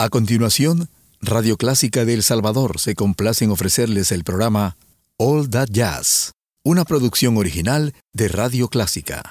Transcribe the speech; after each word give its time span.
A 0.00 0.08
continuación, 0.08 0.88
Radio 1.20 1.56
Clásica 1.56 2.04
de 2.04 2.14
El 2.14 2.24
Salvador 2.24 2.80
se 2.80 2.96
complace 2.96 3.44
en 3.44 3.52
ofrecerles 3.52 4.10
el 4.10 4.24
programa 4.24 4.76
All 5.18 5.48
That 5.48 5.68
Jazz, 5.70 6.32
una 6.64 6.84
producción 6.84 7.36
original 7.36 7.94
de 8.12 8.26
Radio 8.26 8.66
Clásica. 8.68 9.22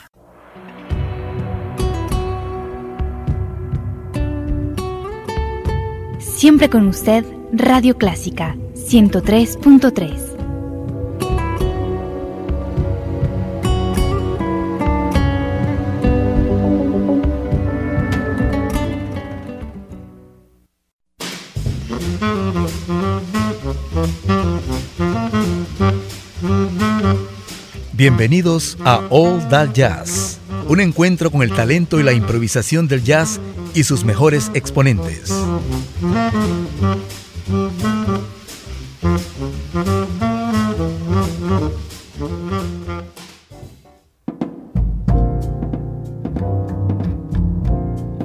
Siempre 6.20 6.70
con 6.70 6.88
usted, 6.88 7.26
Radio 7.52 7.98
Clásica 7.98 8.56
103.3. 8.76 10.33
Bienvenidos 28.04 28.78
a 28.84 29.00
All 29.12 29.48
That 29.48 29.70
Jazz, 29.72 30.38
un 30.68 30.82
encuentro 30.82 31.32
con 31.32 31.42
el 31.42 31.54
talento 31.54 32.02
y 32.02 32.04
la 32.04 32.12
improvisación 32.12 32.90
del 32.90 33.02
jazz 33.02 33.40
y 33.74 33.86
sus 33.86 34.04
mejores 34.04 34.52
exponentes. 34.54 35.34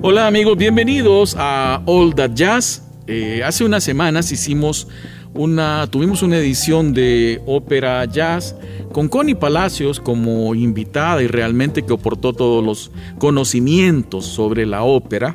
Hola 0.02 0.26
amigos, 0.26 0.58
bienvenidos 0.58 1.36
a 1.38 1.82
All 1.86 2.16
That 2.16 2.32
Jazz. 2.34 2.82
Eh, 3.06 3.42
hace 3.44 3.64
unas 3.64 3.84
semanas 3.84 4.32
hicimos 4.32 4.88
una, 5.34 5.86
tuvimos 5.90 6.22
una 6.22 6.38
edición 6.38 6.94
de 6.94 7.40
ópera 7.46 8.04
jazz 8.04 8.54
con 8.92 9.08
Connie 9.08 9.34
Palacios 9.34 10.00
como 10.00 10.54
invitada 10.54 11.22
y 11.22 11.26
realmente 11.26 11.82
que 11.82 11.94
aportó 11.94 12.32
todos 12.32 12.64
los 12.64 12.90
conocimientos 13.18 14.26
sobre 14.26 14.66
la 14.66 14.82
ópera. 14.82 15.34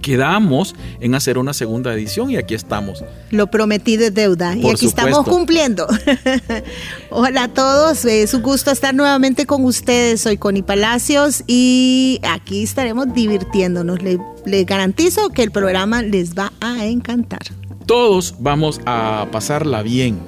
Quedamos 0.00 0.74
en 1.00 1.14
hacer 1.14 1.38
una 1.38 1.54
segunda 1.54 1.94
edición 1.94 2.28
y 2.30 2.36
aquí 2.36 2.54
estamos. 2.54 3.04
Lo 3.30 3.46
prometí 3.52 3.96
de 3.96 4.10
deuda 4.10 4.56
y 4.56 4.68
aquí 4.68 4.86
estamos 4.86 5.24
cumpliendo. 5.24 5.86
Hola 7.10 7.44
a 7.44 7.48
todos, 7.48 8.04
es 8.04 8.34
un 8.34 8.42
gusto 8.42 8.72
estar 8.72 8.92
nuevamente 8.94 9.46
con 9.46 9.64
ustedes. 9.64 10.22
Soy 10.22 10.38
Connie 10.38 10.64
Palacios 10.64 11.44
y 11.46 12.20
aquí 12.24 12.64
estaremos 12.64 13.14
divirtiéndonos. 13.14 14.00
Le, 14.02 14.64
garantizo 14.64 15.28
que 15.28 15.44
el 15.44 15.52
programa 15.52 16.02
les 16.02 16.34
va 16.34 16.52
a 16.60 16.84
encantar. 16.84 17.42
Todos 17.86 18.36
vamos 18.38 18.80
a 18.86 19.26
pasarla 19.30 19.82
bien. 19.82 20.18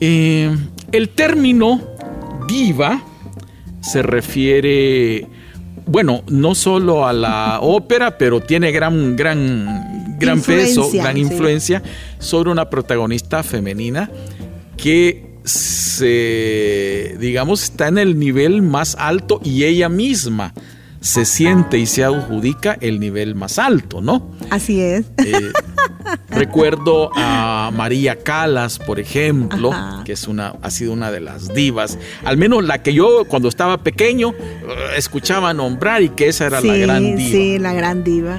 Eh, 0.00 0.56
el 0.92 1.08
término 1.10 1.80
diva 2.48 3.02
se 3.80 4.02
refiere, 4.02 5.26
bueno, 5.86 6.22
no 6.28 6.54
solo 6.54 7.06
a 7.06 7.12
la 7.12 7.58
ópera, 7.60 8.18
pero 8.18 8.40
tiene 8.40 8.72
gran, 8.72 9.16
gran, 9.16 10.16
gran 10.18 10.40
peso, 10.40 10.90
gran 10.92 11.16
influencia 11.16 11.82
sobre 12.18 12.50
una 12.50 12.68
protagonista 12.70 13.42
femenina 13.42 14.10
que 14.76 15.28
se, 15.44 17.16
digamos, 17.18 17.62
está 17.62 17.88
en 17.88 17.98
el 17.98 18.18
nivel 18.18 18.62
más 18.62 18.96
alto 18.98 19.40
y 19.42 19.64
ella 19.64 19.88
misma 19.88 20.52
se 21.00 21.24
siente 21.24 21.78
y 21.78 21.86
se 21.86 22.04
adjudica 22.04 22.76
el 22.80 23.00
nivel 23.00 23.34
más 23.34 23.58
alto, 23.58 24.00
¿no? 24.00 24.30
Así 24.50 24.80
es. 24.80 25.06
Eh, 25.18 25.52
recuerdo 26.30 27.10
a 27.14 27.70
María 27.74 28.16
Calas, 28.16 28.78
por 28.78 29.00
ejemplo, 29.00 29.70
que 30.04 30.12
es 30.12 30.28
una, 30.28 30.54
ha 30.62 30.70
sido 30.70 30.92
una 30.92 31.10
de 31.10 31.20
las 31.20 31.52
divas, 31.54 31.98
al 32.24 32.36
menos 32.36 32.64
la 32.64 32.82
que 32.82 32.94
yo 32.94 33.24
cuando 33.26 33.48
estaba 33.48 33.78
pequeño 33.78 34.30
eh, 34.30 34.74
escuchaba 34.96 35.52
nombrar 35.54 36.02
y 36.02 36.10
que 36.10 36.28
esa 36.28 36.46
era 36.46 36.60
la 36.60 36.76
gran 36.76 37.16
diva. 37.16 37.30
Sí, 37.30 37.58
la 37.58 37.72
gran 37.72 38.04
diva. 38.04 38.38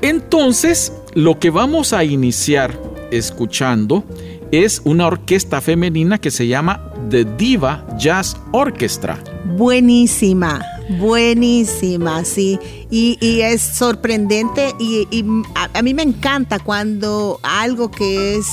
Entonces, 0.00 0.92
lo 1.14 1.38
que 1.38 1.50
vamos 1.50 1.92
a 1.92 2.04
iniciar 2.04 2.78
escuchando 3.10 4.04
es 4.52 4.80
una 4.84 5.06
orquesta 5.06 5.60
femenina 5.60 6.18
que 6.18 6.30
se 6.30 6.46
llama 6.46 6.92
The 7.10 7.24
Diva 7.24 7.86
Jazz 7.98 8.36
Orchestra. 8.52 9.18
Buenísima. 9.56 10.60
Buenísima, 10.88 12.24
sí. 12.24 12.58
Y, 12.90 13.40
es 13.40 13.60
sorprendente 13.60 14.74
y, 14.78 15.06
a, 15.54 15.82
mí 15.82 15.94
me 15.94 16.02
encanta 16.02 16.58
cuando 16.58 17.40
algo 17.42 17.90
que 17.90 18.36
es 18.36 18.46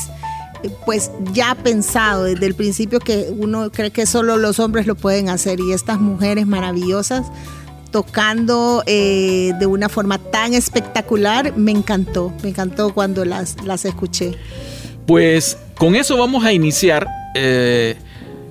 pues 0.86 1.12
ya 1.32 1.54
pensado 1.54 2.24
desde 2.24 2.48
el 2.48 2.56
principio 2.56 3.00
que 3.00 3.32
uno 3.38 3.72
cree 3.72 3.92
que 3.92 4.08
solo 4.08 4.38
los 4.38 4.60
hombres 4.60 4.88
lo 4.88 4.96
pueden 4.96 5.30
hacer 5.30 5.60
y 5.60 5.74
estas 5.74 6.00
mujeres 6.00 6.48
maravillosas 6.48 7.28
tocando 7.92 8.84
eh, 8.88 9.54
de 9.58 9.66
una 9.68 9.88
forma 9.88 10.18
tan 10.18 10.54
espectacular, 10.54 11.56
me 11.56 11.72
encantó, 11.72 12.34
me 12.44 12.50
encantó 12.50 12.94
cuando 12.94 13.24
las, 13.24 13.64
las 13.64 13.86
escuché. 13.86 14.34
Pues 15.06 15.58
con 15.78 15.96
eso 15.96 16.18
vamos 16.18 16.44
a 16.44 16.52
iniciar, 16.52 17.08
eh, 17.36 17.96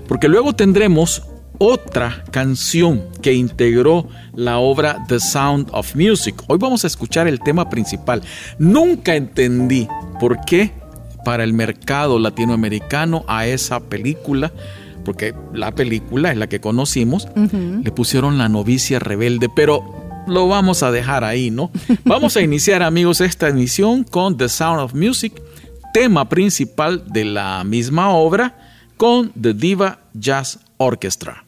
porque 0.09 0.29
luego 0.29 0.55
tendremos 0.55 1.25
otra 1.59 2.25
canción 2.31 3.05
que 3.23 3.35
integró 3.35 4.09
la 4.35 4.59
obra 4.59 5.05
The 5.09 5.21
Sound 5.21 5.69
of 5.73 5.95
Music. 5.95 6.43
Hoy 6.49 6.59
vamos 6.59 6.85
a 6.85 6.87
escuchar 6.87 7.29
el 7.29 7.41
tema 7.41 7.69
principal. 7.69 8.23
Nunca 8.59 9.15
entendí 9.15 9.89
por 10.21 10.45
qué 10.45 10.73
para 11.25 11.45
el 11.45 11.53
mercado 11.53 12.19
latinoamericano 12.19 13.25
a 13.29 13.47
esa 13.47 13.81
película, 13.81 14.53
porque 15.05 15.35
la 15.53 15.75
película 15.75 16.31
es 16.31 16.37
la 16.37 16.49
que 16.49 16.61
conocimos, 16.61 17.29
le 17.35 17.91
pusieron 17.91 18.39
la 18.39 18.49
novicia 18.49 18.99
rebelde, 18.99 19.49
pero 19.55 19.83
lo 20.27 20.49
vamos 20.49 20.83
a 20.83 20.91
dejar 20.91 21.25
ahí, 21.25 21.51
¿no? 21.51 21.71
Vamos 22.05 22.37
a 22.39 22.41
iniciar 22.41 22.83
amigos 22.83 23.21
esta 23.21 23.49
emisión 23.49 24.05
con 24.05 24.39
The 24.39 24.49
Sound 24.49 24.81
of 24.81 24.95
Music, 24.95 25.35
tema 25.93 26.29
principal 26.31 27.05
de 27.13 27.27
la 27.27 27.63
misma 27.65 28.11
obra, 28.11 28.57
con 28.97 29.33
The 29.33 29.53
Diva 29.53 29.99
Jazz 30.15 30.61
Orchestra. 30.79 31.44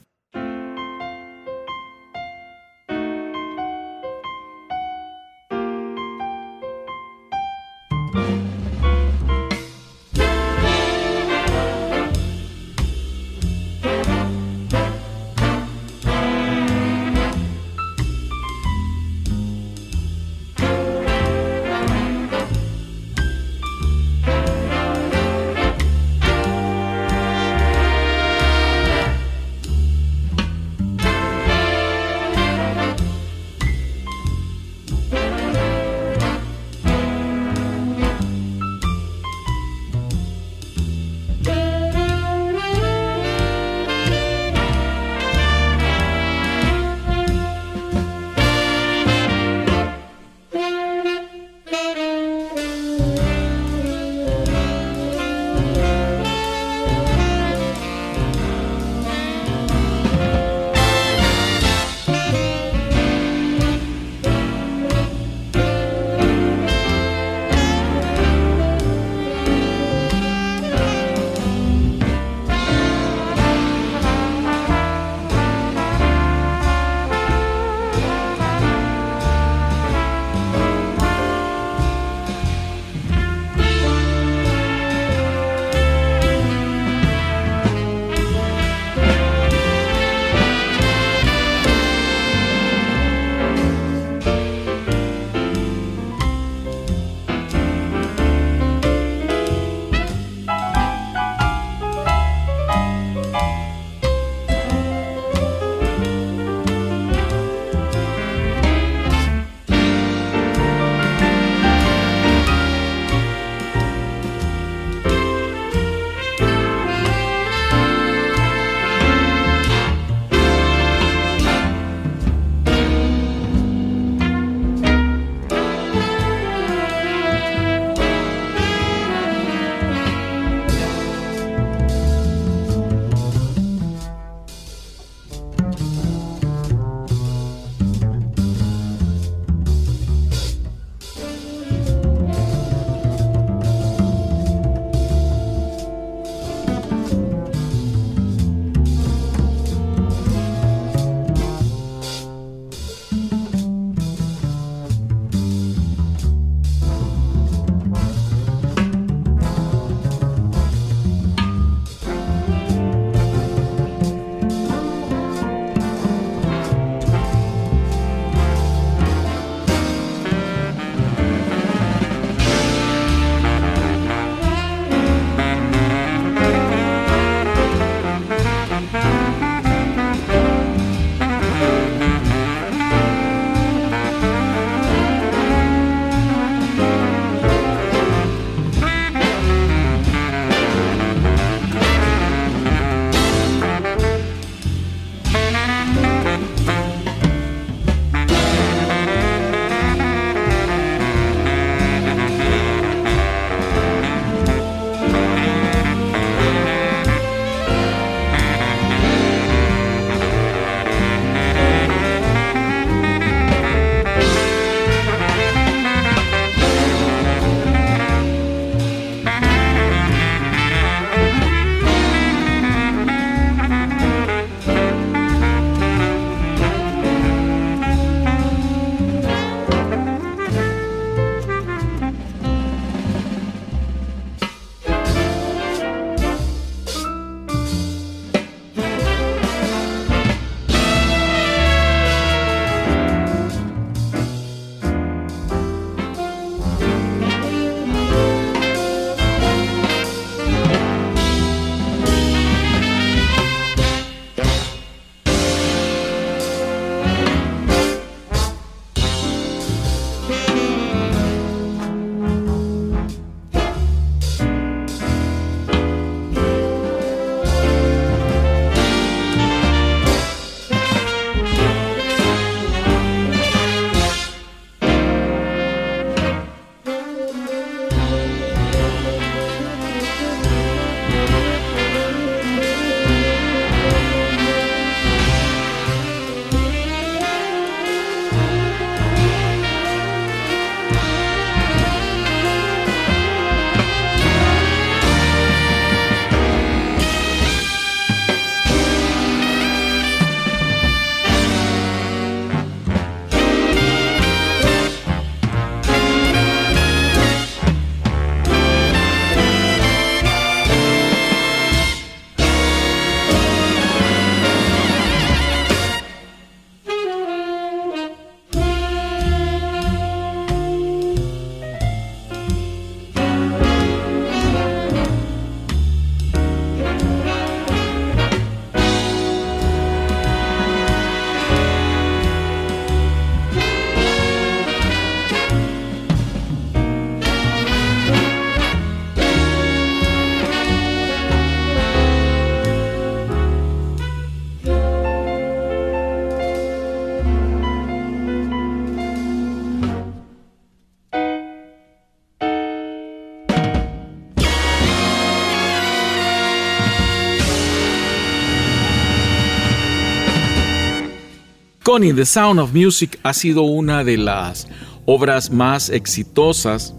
Connie, 361.87 362.13
The 362.13 362.27
Sound 362.27 362.59
of 362.59 362.75
Music 362.75 363.17
ha 363.23 363.33
sido 363.33 363.63
una 363.63 364.03
de 364.03 364.17
las 364.17 364.67
obras 365.05 365.53
más 365.53 365.89
exitosas 365.89 366.97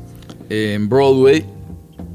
en 0.49 0.87
Broadway 0.87 1.45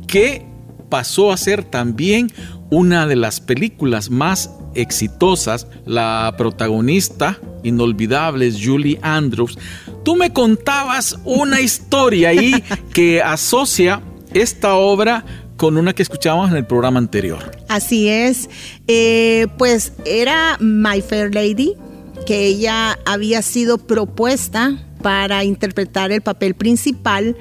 que 0.07 0.47
pasó 0.89 1.33
a 1.33 1.37
ser 1.37 1.65
también 1.65 2.33
una 2.71 3.07
de 3.07 3.17
las 3.17 3.43
películas 3.43 4.09
más 4.09 4.51
exitosas. 4.75 5.67
La 5.85 6.35
protagonista 6.39 7.39
inolvidable 7.63 8.47
es 8.47 8.59
Julie 8.65 8.99
Andrews. 9.03 9.59
Tú 10.03 10.17
me 10.17 10.33
contabas 10.33 11.19
una 11.27 11.61
historia 11.61 12.31
ahí 12.31 12.65
que 12.95 13.21
asocia 13.21 14.01
esta 14.33 14.77
obra 14.77 15.27
con 15.59 15.77
una 15.77 15.93
que 15.93 16.03
escuchábamos 16.03 16.51
en 16.51 16.57
el 16.57 16.67
programa 16.67 17.01
anterior. 17.01 17.55
Así 17.69 18.09
es, 18.09 18.49
eh, 18.89 19.47
pues 19.59 19.93
era 20.07 20.57
My 20.59 21.03
Fair 21.03 21.35
Lady, 21.35 21.77
que 22.25 22.47
ella 22.47 22.99
había 23.05 23.43
sido 23.43 23.79
propuesta 23.79 24.79
para 25.03 25.45
interpretar 25.45 26.13
el 26.13 26.21
papel 26.21 26.55
principal 26.55 27.37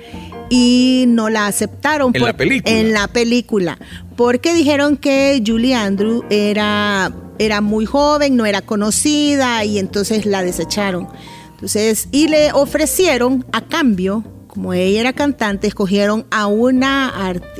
y 0.50 1.06
no 1.08 1.30
la 1.30 1.48
aceptaron 1.48 2.12
en 2.16 2.24
la 2.24 2.36
película. 2.36 2.80
En 2.80 2.94
la 2.94 3.08
película, 3.08 3.78
porque 4.16 4.54
dijeron 4.54 4.98
que 4.98 5.42
Julie 5.46 5.76
Andrew 5.76 6.24
era 6.30 7.14
era 7.40 7.60
muy 7.60 7.86
joven, 7.86 8.36
no 8.36 8.46
era 8.46 8.62
conocida 8.62 9.66
y 9.66 9.80
entonces 9.80 10.28
la 10.28 10.44
desecharon. 10.44 11.08
Entonces, 11.54 12.08
y 12.12 12.28
le 12.28 12.52
ofrecieron 12.54 13.46
a 13.52 13.62
cambio 13.62 14.24
como 14.52 14.74
ella 14.74 15.00
era 15.00 15.14
cantante, 15.14 15.68
escogieron 15.68 16.26
a 16.30 16.48
una, 16.48 17.14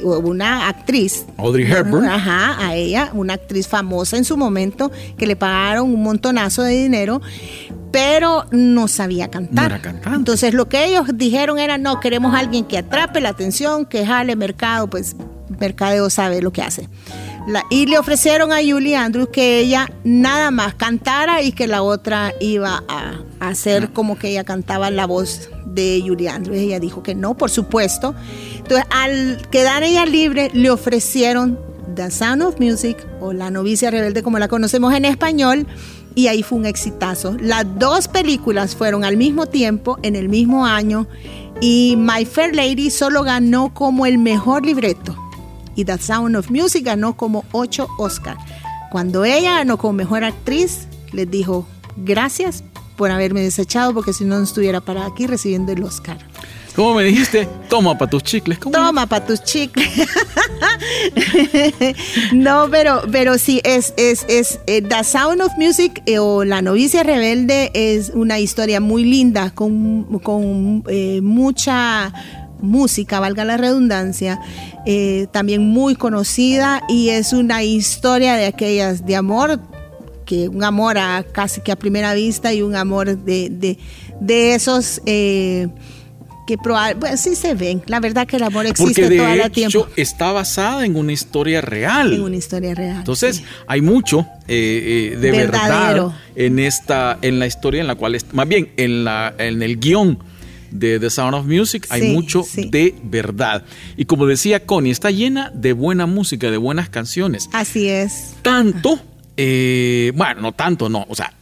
una 0.04 0.68
actriz. 0.68 1.26
Audrey 1.38 1.66
Hepburn. 1.72 2.06
Ajá, 2.06 2.58
a 2.60 2.76
ella, 2.76 3.12
una 3.14 3.36
actriz 3.36 3.66
famosa 3.66 4.18
en 4.18 4.26
su 4.26 4.36
momento, 4.36 4.92
que 5.18 5.26
le 5.26 5.38
pagaron 5.38 5.94
un 5.94 6.04
montonazo 6.04 6.64
de 6.64 6.74
dinero, 6.74 7.22
pero 7.92 8.46
no 8.52 8.90
sabía 8.90 9.30
cantar. 9.30 9.70
No 9.70 9.76
era 9.76 9.82
cantante. 9.82 10.18
Entonces 10.18 10.54
lo 10.54 10.68
que 10.68 10.86
ellos 10.86 11.08
dijeron 11.14 11.60
era, 11.60 11.78
no, 11.78 12.02
queremos 12.02 12.36
a 12.36 12.40
alguien 12.40 12.66
que 12.66 12.80
atrape 12.80 13.22
la 13.22 13.30
atención, 13.30 13.86
que 13.86 14.06
jale 14.06 14.36
mercado, 14.36 14.90
pues 14.90 15.16
mercadeo 15.60 16.10
sabe 16.10 16.42
lo 16.42 16.52
que 16.52 16.62
hace. 16.62 16.90
y 17.70 17.86
le 17.86 17.98
ofrecieron 18.00 18.52
a 18.52 18.58
Julie 18.58 18.98
Andrews 18.98 19.30
que 19.32 19.60
ella 19.60 19.90
nada 20.04 20.52
más 20.52 20.76
cantara 20.76 21.42
y 21.42 21.54
que 21.54 21.68
la 21.68 21.84
otra 21.84 22.34
iba 22.42 22.84
a, 22.90 23.22
hacer 23.40 23.92
como 23.92 24.20
que 24.20 24.30
ella 24.30 24.44
cantaba 24.44 24.92
la 24.92 25.08
voz 25.08 25.50
de 25.74 26.04
Julie 26.06 26.30
Andrews. 26.30 26.58
Ella 26.58 26.80
dijo 26.80 27.04
que 27.04 27.16
no, 27.16 27.36
por 27.36 27.50
supuesto. 27.50 28.16
Entonces, 28.58 28.86
al 28.90 29.42
quedar 29.50 29.84
ella 29.84 30.06
libre, 30.06 30.50
le 30.54 30.70
ofrecieron 30.70 31.60
The 31.96 32.12
Sound 32.12 32.44
of 32.44 32.60
Music 32.60 32.98
o 33.20 33.34
La 33.34 33.50
novicia 33.50 33.92
rebelde 33.92 34.24
como 34.24 34.40
la 34.40 34.48
conocemos 34.48 34.94
en 34.94 35.06
español 35.06 35.68
y 36.16 36.28
ahí 36.28 36.44
fue 36.44 36.58
un 36.58 36.66
exitazo. 36.66 37.36
Las 37.40 37.66
dos 37.80 38.08
películas 38.08 38.76
fueron 38.76 39.04
al 39.04 39.18
mismo 39.18 39.46
tiempo, 39.46 39.98
en 40.04 40.16
el 40.16 40.30
mismo 40.30 40.66
año 40.66 41.08
y 41.62 41.96
My 41.98 42.26
Fair 42.26 42.56
Lady 42.56 42.90
solo 42.90 43.24
ganó 43.24 43.74
como 43.74 44.06
el 44.06 44.18
mejor 44.18 44.66
libreto 44.66 45.16
y 45.76 45.86
The 45.86 45.98
Sound 45.98 46.36
of 46.36 46.50
Music 46.50 46.86
ganó 46.86 47.16
como 47.16 47.46
ocho 47.52 47.88
Oscars. 47.98 48.40
Cuando 48.92 49.24
ella 49.24 49.58
ganó 49.58 49.78
como 49.78 49.94
mejor 49.94 50.24
actriz, 50.24 50.88
les 51.14 51.30
dijo 51.30 51.66
gracias 51.96 52.64
por 53.02 53.10
haberme 53.10 53.42
desechado 53.42 53.96
porque 53.96 54.14
si 54.14 54.26
no, 54.26 54.38
no 54.38 54.44
estuviera 54.44 54.80
para 54.80 55.08
aquí 55.08 55.26
recibiendo 55.26 55.72
el 55.72 55.82
Oscar. 55.82 56.20
¿Cómo 56.76 56.94
me 56.94 57.04
dijiste? 57.04 57.48
Toma 57.68 57.98
para 57.98 58.12
tus 58.12 58.22
chicles. 58.22 58.60
Toma 58.60 59.08
para 59.08 59.26
tus 59.26 59.44
chicles. 59.44 59.90
no, 62.32 62.68
pero, 62.70 63.02
pero 63.12 63.40
sí, 63.40 63.60
es, 63.64 63.96
es, 63.98 64.24
es 64.30 64.60
eh, 64.68 64.84
The 64.84 65.04
Sound 65.04 65.42
of 65.42 65.52
Music 65.58 66.04
eh, 66.06 66.20
o 66.20 66.44
La 66.44 66.62
novicia 66.62 67.02
rebelde 67.02 67.72
es 67.74 68.12
una 68.14 68.38
historia 68.38 68.80
muy 68.80 69.04
linda, 69.04 69.50
con, 69.50 70.20
con 70.20 70.84
eh, 70.88 71.22
mucha 71.24 72.14
música, 72.62 73.20
valga 73.20 73.44
la 73.46 73.58
redundancia, 73.58 74.40
también 75.32 75.68
muy 75.68 75.96
conocida 75.96 76.84
y 76.88 77.10
es 77.10 77.34
una 77.34 77.64
historia 77.64 78.36
de 78.36 78.46
aquellas 78.46 79.08
de 79.08 79.16
amor 79.16 79.60
un 80.30 80.64
amor 80.64 80.98
a 80.98 81.24
casi 81.32 81.62
que 81.62 81.72
a 81.72 81.76
primera 81.76 82.14
vista 82.14 82.54
y 82.54 82.62
un 82.62 82.76
amor 82.76 83.18
de, 83.18 83.78
de, 84.20 84.54
esos 84.54 85.02
eh, 85.06 85.68
que 86.48 86.58
probablemente, 86.58 87.08
pues 87.08 87.22
sí 87.22 87.36
se 87.36 87.54
ven. 87.54 87.82
La 87.88 88.00
verdad 88.00 88.28
que 88.28 88.38
el 88.38 88.44
amor 88.44 88.66
existe 88.66 89.02
Porque 89.02 89.18
todo 89.18 89.28
el 89.28 89.52
tiempo. 89.52 89.88
está 89.96 90.32
basada 90.32 90.86
en 90.86 90.96
una 90.96 91.12
historia 91.12 91.62
real. 91.62 92.14
En 92.14 92.22
una 92.22 92.36
historia 92.36 92.74
real. 92.74 92.98
Entonces, 92.98 93.44
hay 93.68 93.82
mucho 93.82 94.28
eh, 94.48 95.12
eh, 95.14 95.18
de 95.18 95.32
verdad 95.32 96.14
en 96.36 96.60
esta, 96.60 97.18
en 97.22 97.40
la 97.40 97.48
historia 97.48 97.82
en 97.82 97.88
la 97.88 97.96
cual, 97.96 98.18
más 98.32 98.48
bien 98.48 98.72
en 98.78 99.04
la, 99.04 99.34
en 99.38 99.62
el 99.62 99.80
guion 99.80 100.20
de 100.72 101.00
The 101.00 101.10
Sound 101.10 101.36
of 101.36 101.46
Music 101.46 101.86
hay 101.90 102.14
mucho 102.14 102.44
de 102.56 102.96
verdad. 103.04 103.64
Y 103.98 104.06
como 104.06 104.26
decía 104.26 104.66
Connie, 104.66 104.92
está 104.92 105.12
llena 105.12 105.52
de 105.54 105.74
buena 105.74 106.06
música, 106.06 106.50
de 106.50 106.58
buenas 106.58 106.90
canciones. 106.90 107.50
Así 107.54 107.90
es. 107.90 108.36
Tanto 108.42 109.00
eh, 109.38 110.12
bueno, 110.16 110.42
no 110.42 110.52
tanto, 110.52 110.90
no. 110.90 111.06
O 111.10 111.16
sea, 111.16 111.34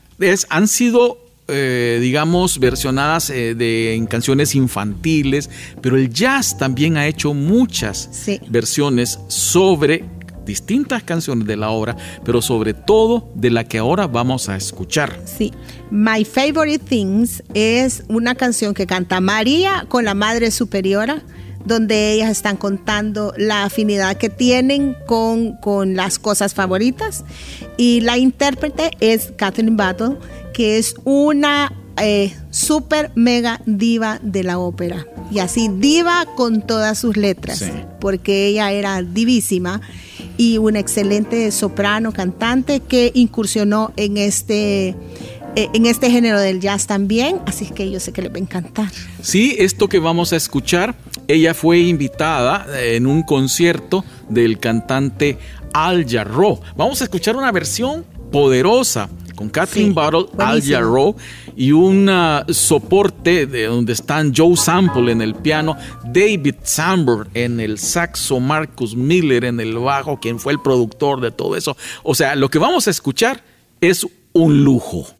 han 0.50 0.68
sido 0.68 1.30
eh, 1.52 1.98
digamos, 2.00 2.60
versionadas 2.60 3.32
eh, 3.32 3.56
de, 3.56 3.96
en 3.96 4.06
canciones 4.06 4.54
infantiles, 4.54 5.50
pero 5.82 5.98
el 5.98 6.14
jazz 6.14 6.56
también 6.60 6.96
ha 6.96 7.08
hecho 7.08 7.34
muchas 7.34 8.08
versiones 8.50 9.20
sobre 9.30 10.06
distintas 10.46 11.02
canciones 11.02 11.48
de 11.48 11.58
la 11.58 11.72
obra, 11.72 11.98
pero 12.24 12.44
sobre 12.44 12.76
todo 12.76 13.32
de 13.34 13.50
la 13.50 13.64
que 13.64 13.80
ahora 13.80 14.06
vamos 14.06 14.48
a 14.48 14.58
escuchar. 14.58 15.20
Sí, 15.26 15.52
My 15.90 16.24
Favorite 16.24 16.86
Things 16.86 17.42
es 17.56 18.04
una 18.10 18.36
canción 18.36 18.76
que 18.76 18.86
canta 18.86 19.20
María 19.20 19.86
con 19.88 20.06
la 20.06 20.14
Madre 20.14 20.52
Superiora 20.52 21.24
donde 21.66 22.14
ellas 22.14 22.32
están 22.32 22.58
contando 22.58 23.34
la 23.38 23.64
afinidad 23.64 24.18
que 24.18 24.30
tienen 24.30 24.96
con, 25.06 25.54
con 25.58 25.96
las 25.96 26.20
cosas 26.20 26.54
favoritas. 26.54 27.24
Y 27.78 28.02
la 28.02 28.18
intérprete 28.18 28.92
es 29.00 29.32
Catherine 29.36 29.76
Battle, 29.76 30.18
que 30.54 30.78
es 30.78 30.96
una 31.04 31.72
eh, 32.02 32.34
super 32.50 33.12
mega 33.16 33.62
diva 33.66 34.20
de 34.22 34.44
la 34.44 34.58
ópera. 34.60 35.06
Y 35.32 35.40
así 35.40 35.70
diva 35.70 36.26
con 36.36 36.66
todas 36.66 36.98
sus 36.98 37.18
letras, 37.18 37.64
porque 38.00 38.48
ella 38.48 38.72
era 38.72 39.02
divísima 39.02 39.82
y 40.38 40.58
una 40.58 40.80
excelente 40.80 41.52
soprano 41.52 42.14
cantante 42.14 42.80
que 42.80 43.12
incursionó 43.14 43.92
en 43.98 44.18
este 44.18 44.96
eh, 45.56 45.68
en 45.74 45.86
este 45.86 46.10
género 46.10 46.40
del 46.40 46.62
jazz 46.62 46.88
también, 46.88 47.40
así 47.46 47.66
que 47.66 47.90
yo 47.90 48.00
sé 48.00 48.14
que 48.14 48.22
les 48.22 48.32
va 48.32 48.38
a 48.38 48.40
encantar. 48.40 48.92
Sí, 49.22 49.56
esto 49.60 49.90
que 49.90 50.00
vamos 50.00 50.32
a 50.32 50.38
escuchar, 50.38 50.96
ella 51.30 51.54
fue 51.54 51.78
invitada 51.78 52.66
en 52.82 53.06
un 53.06 53.22
concierto 53.22 54.04
del 54.30 54.60
cantante 54.60 55.38
Al 55.74 56.10
Jarreau. 56.10 56.60
Vamos 56.76 57.02
a 57.02 57.04
escuchar 57.04 57.36
una 57.36 57.52
versión 57.52 58.04
poderosa 58.32 59.10
con 59.36 59.48
Kathleen 59.50 59.94
Battle, 59.94 60.26
Al 60.40 60.62
Jarreau 60.64 61.16
y 61.56 61.72
un 61.72 62.10
soporte 62.50 63.46
de 63.46 63.68
donde 63.68 63.94
están 63.94 64.34
Joe 64.36 64.58
Sample 64.58 65.12
en 65.12 65.22
el 65.22 65.36
piano, 65.36 65.78
David 66.04 66.56
Samberg 66.64 67.28
en 67.36 67.60
el 67.60 67.78
saxo, 67.78 68.40
Marcus 68.40 68.96
Miller 68.96 69.46
en 69.46 69.60
el 69.60 69.78
bajo, 69.78 70.20
quien 70.20 70.40
fue 70.40 70.52
el 70.52 70.60
productor 70.60 71.22
de 71.22 71.30
todo 71.30 71.56
eso. 71.56 71.78
O 72.02 72.16
sea, 72.16 72.36
lo 72.36 72.50
que 72.50 72.58
vamos 72.58 72.88
a 72.88 72.90
escuchar 72.90 73.44
es 73.82 74.06
un 74.34 74.64
lujo. 74.64 75.19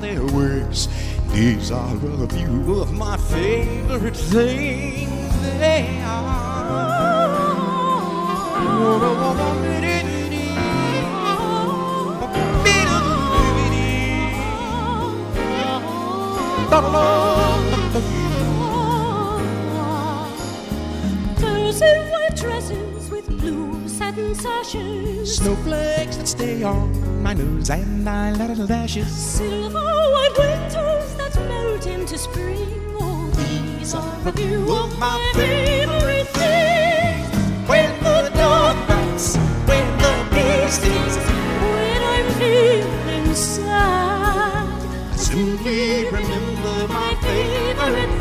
Their 0.00 0.24
wings. 0.24 0.88
These 1.32 1.70
are 1.70 1.94
a 1.94 2.28
few 2.28 2.80
of 2.80 2.92
my 2.92 3.16
favorite 3.16 4.16
things. 4.16 5.10
They 5.58 6.00
are. 6.04 6.30
Girls 21.38 21.82
in 21.82 22.10
white 22.10 22.36
dresses 22.36 23.10
with 23.10 23.26
blue 23.28 23.88
satin 23.88 24.34
sashes. 24.34 25.36
Snowflakes 25.36 26.16
that 26.16 26.28
stay 26.28 26.62
on 26.62 27.09
my 27.30 27.42
nose 27.44 27.70
and 27.70 28.08
eyelid 28.08 28.58
lashes. 28.68 29.06
Silver 29.06 29.78
white 29.78 30.36
winters 30.36 31.14
that 31.14 31.34
melt 31.48 31.86
into 31.86 32.18
spring. 32.18 32.66
Oh, 32.98 33.30
these 33.36 33.94
are 33.94 34.28
a 34.28 34.32
few 34.32 34.62
of 34.74 34.98
my 34.98 35.32
favorite 35.34 36.28
things. 36.40 37.28
When 37.68 37.90
the 38.02 38.32
dog 38.34 38.76
bites, 38.88 39.36
when 39.68 39.86
the 40.02 40.14
bee 40.32 40.70
stings, 40.76 41.16
When 41.74 42.02
I'm 42.14 42.28
feeling 42.40 43.34
sad, 43.34 45.16
simply 45.16 46.06
remember 46.06 46.88
my 46.88 47.10
my 47.10 47.14
favorite 47.22 48.19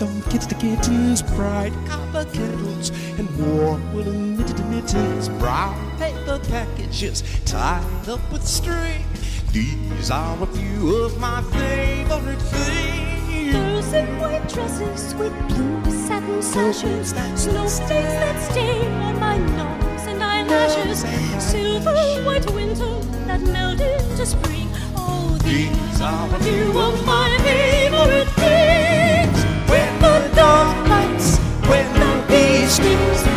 on 0.00 0.22
kids 0.30 0.46
to 0.46 0.54
kittens, 0.54 1.20
bright 1.20 1.72
copper 1.86 2.24
kettles 2.32 2.88
and 3.18 3.28
warm 3.38 3.92
woolen 3.92 4.38
knitted 4.38 4.64
mittens, 4.70 5.28
brown 5.28 5.98
paper 5.98 6.38
packages 6.48 7.22
tied 7.44 8.08
up 8.08 8.20
with 8.32 8.46
string. 8.46 9.04
These 9.52 10.10
are 10.10 10.42
a 10.42 10.46
few 10.46 10.96
of 11.04 11.20
my 11.20 11.42
favorite 11.42 12.40
things. 12.40 13.52
Girls 13.52 13.92
in 13.92 14.06
white 14.18 14.48
dresses 14.48 15.14
with 15.16 15.34
blue 15.48 15.84
satin 16.06 16.40
sashes. 16.40 17.10
Snowflakes 17.34 18.14
that 18.22 18.50
stay 18.50 18.86
on 18.86 19.20
my 19.20 19.36
nose 19.36 20.06
and 20.06 20.22
eyelashes. 20.22 21.00
Silver 21.38 21.92
white 22.24 22.50
winter 22.52 22.98
that 23.26 23.42
melt 23.42 23.80
into 23.80 24.24
spring. 24.24 24.70
Oh, 24.96 25.38
these 25.42 26.00
are 26.00 26.34
a 26.34 26.42
few 26.42 26.80
of 26.80 27.04
my 27.04 27.36
favorite 27.42 28.28
things 28.40 28.61
dark 30.34 30.88
nights 30.88 31.38
when 31.68 31.86
the 31.94 32.24
bee 32.28 32.66
screams. 32.66 33.31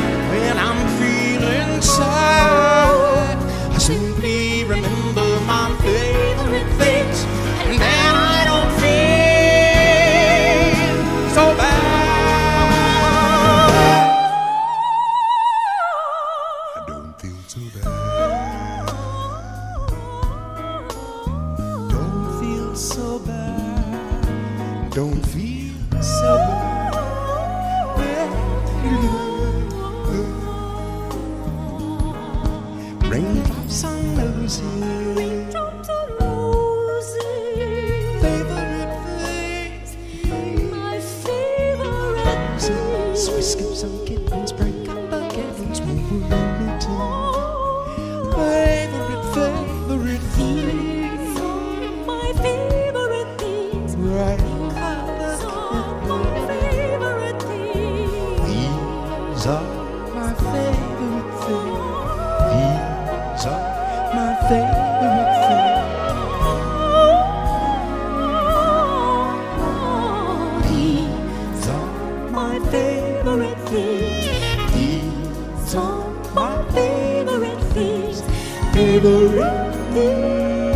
Favorite 79.95 80.74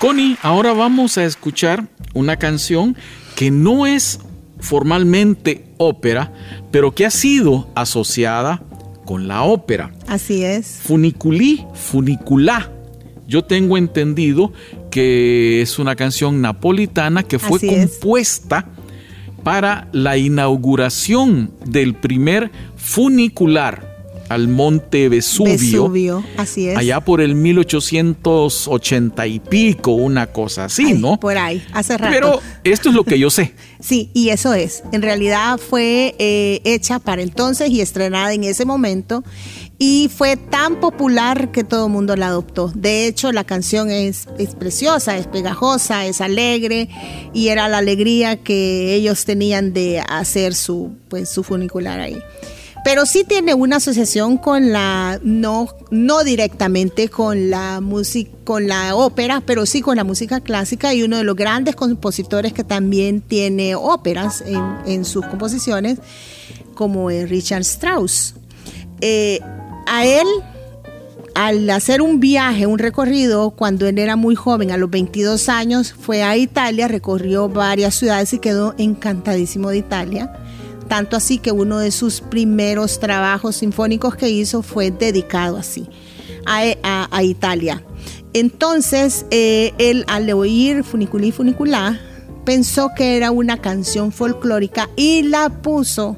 Connie, 0.00 0.38
ahora 0.40 0.72
vamos 0.72 1.18
a 1.18 1.26
escuchar 1.26 1.86
una 2.14 2.38
canción 2.38 2.96
que 3.36 3.50
no 3.50 3.86
es 3.86 4.20
formalmente 4.58 5.66
ópera, 5.76 6.32
pero 6.70 6.94
que 6.94 7.04
ha 7.04 7.10
sido 7.10 7.68
asociada 7.74 8.62
con 9.04 9.28
la 9.28 9.42
ópera. 9.42 9.92
Así 10.08 10.42
es. 10.42 10.80
Funiculí, 10.82 11.66
funiculá. 11.74 12.72
Yo 13.28 13.44
tengo 13.44 13.76
entendido 13.76 14.54
que 14.90 15.60
es 15.60 15.78
una 15.78 15.94
canción 15.96 16.40
napolitana 16.40 17.22
que 17.22 17.38
fue 17.38 17.58
Así 17.58 17.68
es. 17.68 17.90
compuesta 17.90 18.68
para 19.44 19.88
la 19.92 20.16
inauguración 20.16 21.50
del 21.66 21.92
primer 21.92 22.50
funicular 22.74 23.89
al 24.30 24.46
monte 24.46 25.08
Vesubio, 25.08 25.52
Vesubio, 25.52 26.24
así 26.36 26.68
es. 26.68 26.78
allá 26.78 27.00
por 27.00 27.20
el 27.20 27.34
1880 27.34 29.26
y 29.26 29.40
pico, 29.40 29.90
una 29.90 30.28
cosa 30.28 30.66
así, 30.66 30.84
Ay, 30.86 30.92
¿no? 30.94 31.18
Por 31.18 31.36
ahí, 31.36 31.60
hace 31.72 31.98
rato. 31.98 32.12
Pero 32.14 32.40
esto 32.62 32.90
es 32.90 32.94
lo 32.94 33.02
que 33.02 33.18
yo 33.18 33.28
sé. 33.28 33.54
Sí, 33.80 34.10
y 34.12 34.28
eso 34.28 34.52
es. 34.52 34.82
En 34.92 35.00
realidad 35.00 35.58
fue 35.58 36.14
eh, 36.18 36.60
hecha 36.64 36.98
para 36.98 37.22
entonces 37.22 37.70
y 37.70 37.80
estrenada 37.80 38.34
en 38.34 38.44
ese 38.44 38.66
momento. 38.66 39.24
y 39.78 40.10
fue 40.14 40.36
tan 40.36 40.80
popular 40.80 41.50
que 41.50 41.64
todo 41.64 41.86
el 41.86 41.92
mundo 41.92 42.14
la 42.14 42.26
adoptó. 42.26 42.70
De 42.74 43.06
hecho, 43.06 43.32
la 43.32 43.44
canción 43.44 43.90
es, 43.90 44.28
es, 44.38 44.54
preciosa, 44.54 45.16
es 45.16 45.26
pegajosa, 45.26 46.04
es 46.04 46.20
alegre 46.20 46.90
y 47.32 47.48
era 47.48 47.68
la 47.68 47.78
alegría 47.78 48.36
que 48.36 48.94
ellos 48.94 49.24
tenían 49.24 49.72
de 49.72 50.00
hacer 50.00 50.54
su, 50.54 50.92
pues, 51.08 51.30
su 51.30 51.42
funicular 51.42 52.00
ahí. 52.00 52.22
Pero 52.82 53.04
sí 53.04 53.24
tiene 53.24 53.52
una 53.52 53.76
asociación 53.76 54.38
con 54.38 54.72
la, 54.72 55.20
no, 55.22 55.68
no 55.90 56.24
directamente 56.24 57.08
con 57.08 57.50
la 57.50 57.80
música, 57.80 58.30
con 58.44 58.68
la 58.68 58.96
ópera, 58.96 59.42
pero 59.44 59.66
sí 59.66 59.82
con 59.82 59.96
la 59.96 60.04
música 60.04 60.40
clásica 60.40 60.94
y 60.94 61.02
uno 61.02 61.18
de 61.18 61.24
los 61.24 61.36
grandes 61.36 61.76
compositores 61.76 62.52
que 62.52 62.64
también 62.64 63.20
tiene 63.20 63.74
óperas 63.74 64.40
en, 64.40 64.62
en 64.86 65.04
sus 65.04 65.26
composiciones, 65.26 65.98
como 66.74 67.10
es 67.10 67.28
Richard 67.28 67.62
Strauss. 67.62 68.34
Eh, 69.02 69.40
a 69.86 70.06
él, 70.06 70.26
al 71.34 71.68
hacer 71.70 72.00
un 72.00 72.20
viaje, 72.20 72.66
un 72.66 72.78
recorrido, 72.78 73.50
cuando 73.50 73.86
él 73.86 73.98
era 73.98 74.16
muy 74.16 74.34
joven, 74.34 74.70
a 74.70 74.76
los 74.76 74.90
22 74.90 75.48
años, 75.48 75.92
fue 75.92 76.22
a 76.22 76.36
Italia, 76.36 76.88
recorrió 76.88 77.48
varias 77.48 77.94
ciudades 77.94 78.32
y 78.32 78.38
quedó 78.38 78.74
encantadísimo 78.78 79.70
de 79.70 79.78
Italia. 79.78 80.32
Tanto 80.90 81.16
así 81.16 81.38
que 81.38 81.52
uno 81.52 81.78
de 81.78 81.92
sus 81.92 82.20
primeros 82.20 82.98
trabajos 82.98 83.54
sinfónicos 83.54 84.16
que 84.16 84.28
hizo 84.28 84.60
fue 84.60 84.90
dedicado 84.90 85.56
así 85.56 85.88
a, 86.44 87.22
Italia. 87.22 87.84
Entonces, 88.32 89.24
eh, 89.30 89.72
él 89.78 90.04
al 90.08 90.28
oír 90.32 90.82
Funiculí 90.82 91.30
Funiculá, 91.30 92.00
pensó 92.44 92.90
que 92.96 93.16
era 93.16 93.30
una 93.30 93.58
canción 93.58 94.10
folclórica 94.10 94.90
y 94.96 95.22
la 95.22 95.62
puso 95.62 96.16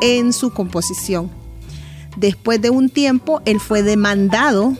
en 0.00 0.32
su 0.32 0.54
composición. 0.54 1.30
Después 2.16 2.62
de 2.62 2.70
un 2.70 2.88
tiempo, 2.88 3.42
él 3.44 3.60
fue 3.60 3.82
demandado 3.82 4.72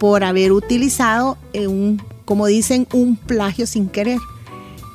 por 0.00 0.24
haber 0.24 0.50
utilizado 0.50 1.38
un, 1.54 2.02
como 2.24 2.48
dicen, 2.48 2.88
un 2.92 3.14
plagio 3.14 3.68
sin 3.68 3.88
querer. 3.88 4.18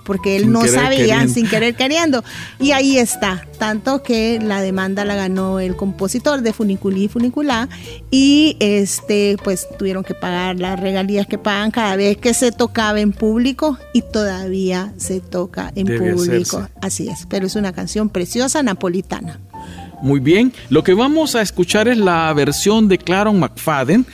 Porque 0.09 0.35
él 0.37 0.45
Sin 0.45 0.53
no 0.53 0.65
sabía, 0.65 0.97
queriendo. 0.97 1.33
sin 1.35 1.47
querer 1.47 1.75
queriendo. 1.75 2.23
Y 2.59 2.71
ahí 2.71 2.97
está. 2.97 3.45
Tanto 3.59 4.01
que 4.01 4.39
la 4.41 4.59
demanda 4.59 5.05
la 5.05 5.13
ganó 5.13 5.59
el 5.59 5.75
compositor 5.75 6.41
de 6.41 6.51
Funiculí 6.51 7.07
Funiculá. 7.09 7.69
Y 8.09 8.57
este, 8.59 9.37
pues 9.43 9.67
tuvieron 9.77 10.03
que 10.03 10.15
pagar 10.15 10.55
las 10.59 10.79
regalías 10.79 11.27
que 11.27 11.37
pagan 11.37 11.69
cada 11.69 11.95
vez 11.95 12.17
que 12.17 12.33
se 12.33 12.51
tocaba 12.51 12.99
en 12.99 13.11
público. 13.11 13.77
Y 13.93 14.01
todavía 14.01 14.93
se 14.97 15.19
toca 15.19 15.71
en 15.75 15.85
Debe 15.85 16.13
público. 16.13 16.57
hacerse. 16.57 16.73
Así 16.81 17.07
es. 17.07 17.27
Pero 17.29 17.45
es 17.45 17.55
una 17.55 17.71
canción 17.71 18.09
preciosa 18.09 18.63
napolitana. 18.63 19.39
Muy 20.01 20.19
bien, 20.19 20.53
lo 20.69 20.83
que 20.83 20.95
vamos 20.95 21.35
a 21.35 21.43
escuchar 21.43 21.87
es 21.87 21.99
la 21.99 22.33
versión 22.33 22.87
de 22.87 22.97
Claron 22.97 23.39
McFadden 23.39 24.07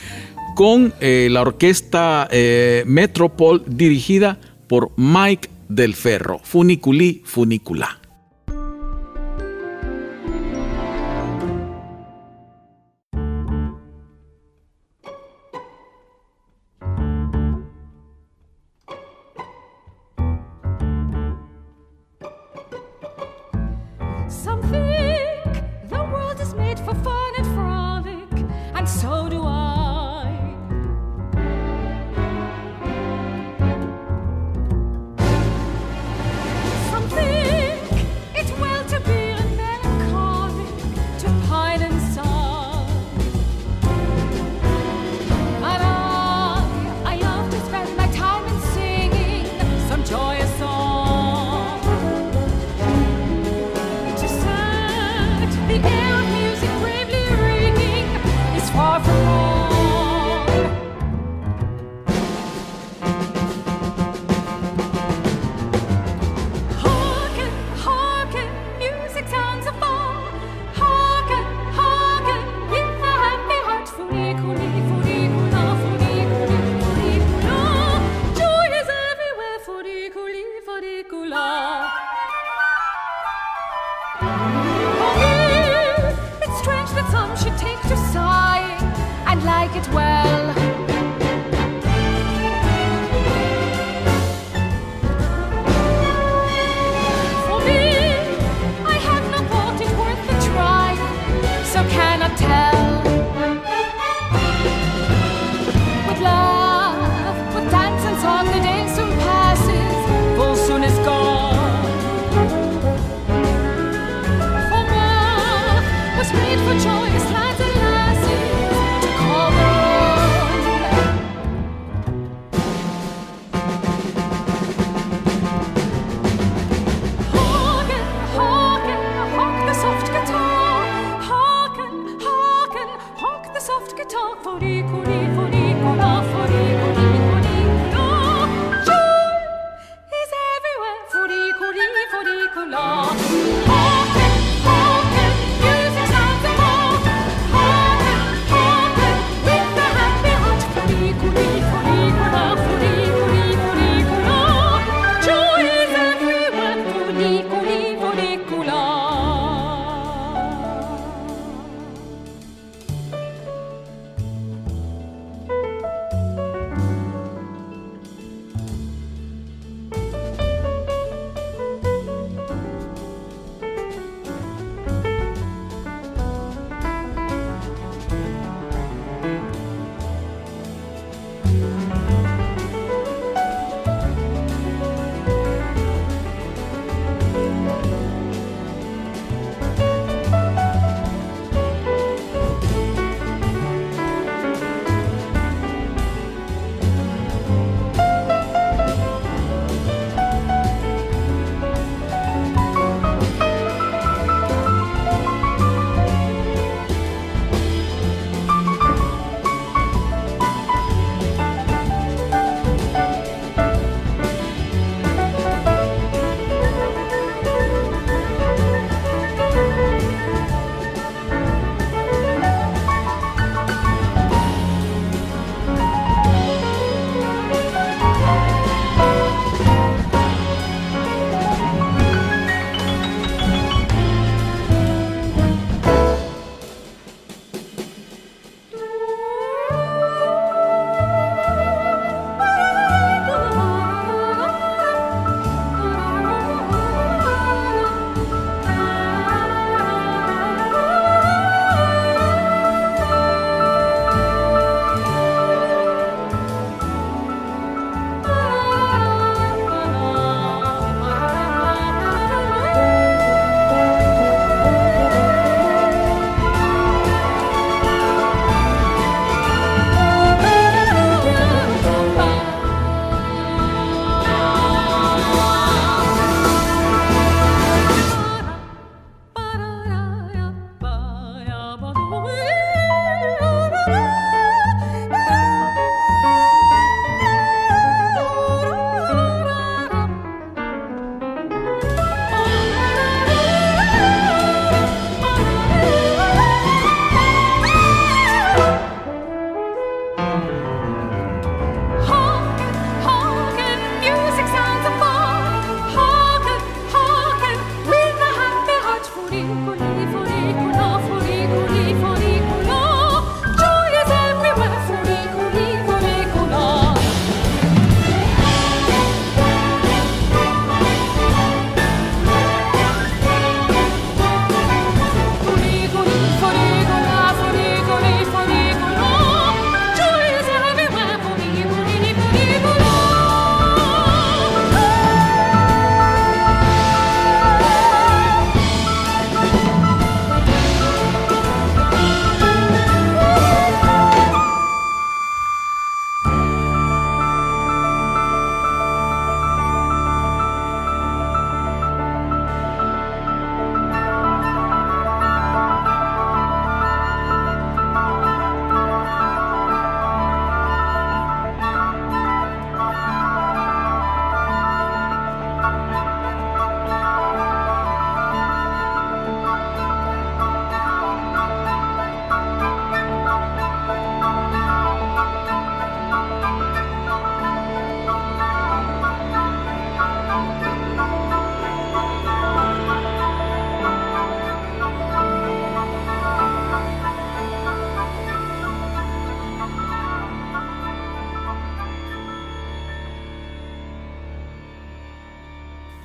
con 0.56 0.92
eh, 1.00 1.28
la 1.30 1.40
orquesta 1.40 2.28
eh, 2.30 2.82
Metropol 2.86 3.62
dirigida 3.66 4.36
por 4.66 4.90
Mike 4.96 5.48
del 5.68 5.94
Ferro, 5.94 6.40
Funiculí 6.42 7.22
Funiculá. 7.24 8.00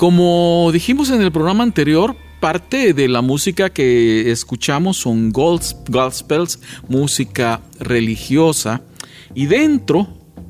Como 0.02 0.72
dijimos 0.74 1.12
en 1.12 1.22
el 1.22 1.32
programa 1.32 1.62
anterior, 1.62 2.16
parte 2.40 2.96
de 2.96 3.08
la 3.08 3.22
música 3.22 3.70
que 3.70 4.32
escuchamos 4.32 4.98
son 4.98 5.32
gos- 5.32 5.76
gospels, 5.88 6.58
música 6.90 7.62
religiosa, 7.80 8.82
y 9.36 9.46
dentro 9.46 10.08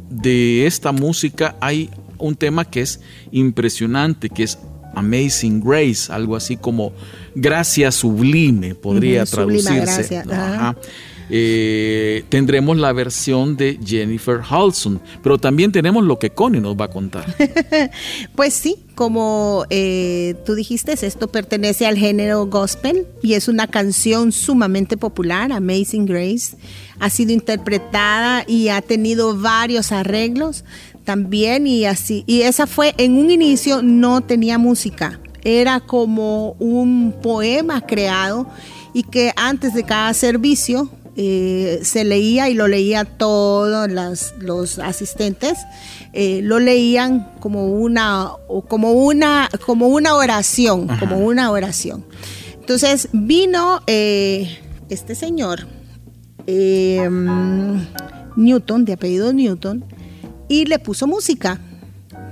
de 0.10 0.66
esta 0.68 0.94
música 0.94 1.58
hay 1.60 1.90
un 2.18 2.36
tema 2.38 2.64
que 2.64 2.80
es 2.80 3.02
impresionante, 3.34 4.30
que 4.30 4.44
es 4.44 4.58
Amazing 4.96 5.60
Grace, 5.62 6.10
algo 6.14 6.38
así 6.38 6.56
como 6.56 6.94
gracia 7.36 7.92
sublime, 7.92 8.74
podría 8.74 9.26
traducirse. 9.26 9.82
gracia, 9.82 10.22
ajá. 10.30 10.54
Ajá. 10.54 10.76
Eh, 11.34 12.26
tendremos 12.28 12.76
la 12.76 12.92
versión 12.92 13.56
de 13.56 13.80
Jennifer 13.82 14.42
Hudson, 14.42 15.02
pero 15.24 15.38
también 15.38 15.72
tenemos 15.72 16.04
lo 16.04 16.20
que 16.20 16.32
Connie 16.32 16.60
nos 16.60 16.76
va 16.76 16.86
a 16.86 16.90
contar. 16.90 17.26
Pues 18.36 18.54
sí, 18.54 18.78
como 18.96 19.66
eh, 19.70 20.36
tú 20.46 20.56
dijiste, 20.56 20.94
esto 20.94 21.30
pertenece 21.30 21.86
al 21.86 21.98
género 21.98 22.46
gospel 22.48 23.08
y 23.22 23.34
es 23.34 23.48
una 23.48 23.68
canción 23.68 24.32
sumamente 24.32 24.98
popular, 24.98 25.52
Amazing 25.52 26.06
Grace. 26.06 26.58
Ha 27.00 27.10
sido 27.10 27.32
interpretada 27.32 28.44
y 28.48 28.70
ha 28.70 28.82
tenido 28.82 29.38
varios 29.38 29.92
arreglos 29.92 30.66
también 31.06 31.68
y 31.68 31.86
así. 31.86 32.24
Y 32.28 32.42
esa 32.42 32.68
fue, 32.68 32.94
en 32.98 33.18
un 33.18 33.32
inicio 33.32 33.82
no 33.82 34.22
tenía 34.22 34.58
música, 34.58 35.20
era 35.44 35.80
como 35.80 36.52
un 36.60 37.16
poema 37.22 37.82
creado 37.82 38.48
y 38.94 39.04
que 39.04 39.32
antes 39.36 39.74
de 39.74 39.84
cada 39.84 40.14
servicio 40.14 40.90
eh, 41.18 41.80
se 41.84 42.04
leía 42.04 42.50
y 42.50 42.54
lo 42.54 42.68
leía 42.68 43.04
todos 43.06 43.90
las- 43.92 44.34
los 44.40 44.80
asistentes 44.80 45.58
eh, 46.14 46.40
lo 46.44 46.60
leían 46.60 47.30
como 47.40 47.68
una 47.68 48.32
como 48.70 48.92
una 48.94 49.50
como 49.66 49.88
una 49.88 50.16
oración 50.16 50.88
como 51.00 51.20
una 51.20 51.52
oración. 51.52 52.06
Entonces 52.60 53.10
vino 53.12 53.82
eh, 53.88 54.58
este 54.90 55.16
señor 55.16 55.68
eh, 56.48 57.10
Newton 58.36 58.86
de 58.86 58.94
apellido 58.94 59.34
Newton 59.34 59.84
y 60.48 60.66
le 60.66 60.80
puso 60.80 61.08
música. 61.08 61.60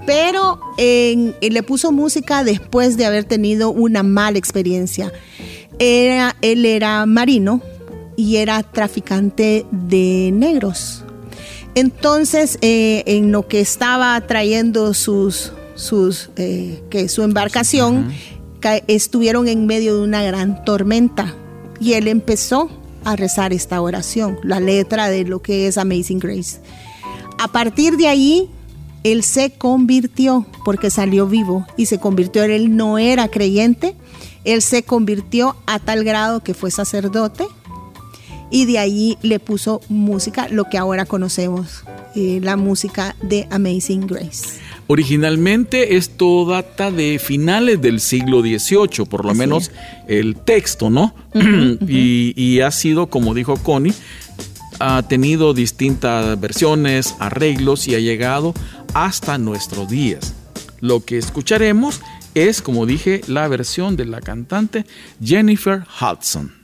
Pero 0.06 0.60
le 0.78 1.63
puso 1.63 1.92
música 1.92 2.44
después 2.44 2.98
de 2.98 3.06
haber 3.06 3.26
tenido 3.26 3.70
una 3.70 4.02
mala 4.02 4.38
experiencia. 4.39 5.12
Era, 5.78 6.36
él 6.42 6.65
era 6.65 7.06
marino 7.06 7.62
y 8.19 8.36
era 8.36 8.63
traficante 8.63 9.65
de 9.71 10.32
negros. 10.34 11.05
Entonces, 11.73 12.58
eh, 12.62 13.03
en 13.05 13.32
lo 13.32 13.47
que 13.47 13.62
estaba 13.62 14.19
trayendo 14.27 14.93
sus, 14.93 15.53
sus, 15.75 16.29
eh, 16.36 16.84
que 16.89 17.08
su 17.08 17.23
embarcación, 17.23 18.12
ca- 18.60 18.82
estuvieron 18.88 19.47
en 19.47 19.65
medio 19.65 19.95
de 19.95 20.01
una 20.03 20.21
gran 20.21 20.65
tormenta 20.65 21.34
y 21.79 21.93
él 21.93 22.10
empezó 22.10 22.69
a 23.05 23.15
rezar 23.15 23.53
esta 23.53 23.79
oración, 23.82 24.38
la 24.43 24.60
letra 24.60 25.08
de 25.08 25.23
lo 25.23 25.41
que 25.41 25.67
es 25.67 25.77
Amazing 25.77 26.19
Grace. 26.19 26.60
A 27.38 27.47
partir 27.47 27.95
de 27.95 28.08
ahí, 28.10 28.49
él 29.05 29.23
se 29.23 29.51
convirtió 29.51 30.45
porque 30.65 30.89
salió 30.89 31.25
vivo 31.25 31.65
y 31.77 31.86
se 31.86 31.99
convirtió. 31.99 32.43
Él 32.43 32.75
no 32.75 32.97
era 32.97 33.29
creyente, 33.29 33.95
él 34.43 34.62
se 34.62 34.84
convirtió 34.84 35.55
a 35.67 35.79
tal 35.79 36.03
grado 36.03 36.41
que 36.43 36.53
fue 36.53 36.69
sacerdote 36.69 37.47
y 38.51 38.65
de 38.65 38.79
ahí 38.79 39.17
le 39.21 39.39
puso 39.39 39.81
música, 39.89 40.47
lo 40.49 40.65
que 40.65 40.77
ahora 40.77 41.05
conocemos, 41.05 41.83
eh, 42.15 42.39
la 42.41 42.57
música 42.57 43.15
de 43.21 43.47
Amazing 43.49 44.07
Grace. 44.07 44.59
Originalmente 44.88 45.97
esto 45.97 46.45
data 46.45 46.89
de 46.89 47.19
finales 47.19 47.79
del 47.79 47.99
siglo 47.99 48.41
XVIII, 48.41 49.05
por 49.07 49.23
lo 49.23 49.31
Así 49.31 49.39
menos 49.39 49.71
el 50.07 50.35
texto, 50.35 50.89
¿no? 50.89 51.13
y, 51.88 52.33
y 52.35 52.62
ha 52.62 52.71
sido, 52.71 53.07
como 53.07 53.35
dijo 53.35 53.55
Connie, 53.57 53.93
ha 54.79 55.03
tenido 55.03 55.53
distintas 55.53 56.39
versiones, 56.39 57.15
arreglos 57.19 57.88
y 57.88 57.95
ha 57.95 57.99
llegado 57.99 58.53
hasta 58.93 59.38
nuestros 59.38 59.89
días. 59.89 60.33
Lo 60.79 61.03
que 61.03 61.17
escucharemos 61.17 62.01
es, 62.33 62.62
como 62.62 62.85
dije, 62.85 63.21
la 63.27 63.47
versión 63.47 63.95
de 63.95 64.05
la 64.05 64.21
cantante 64.21 64.85
Jennifer 65.21 65.83
Hudson. 66.01 66.59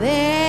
there. 0.00 0.39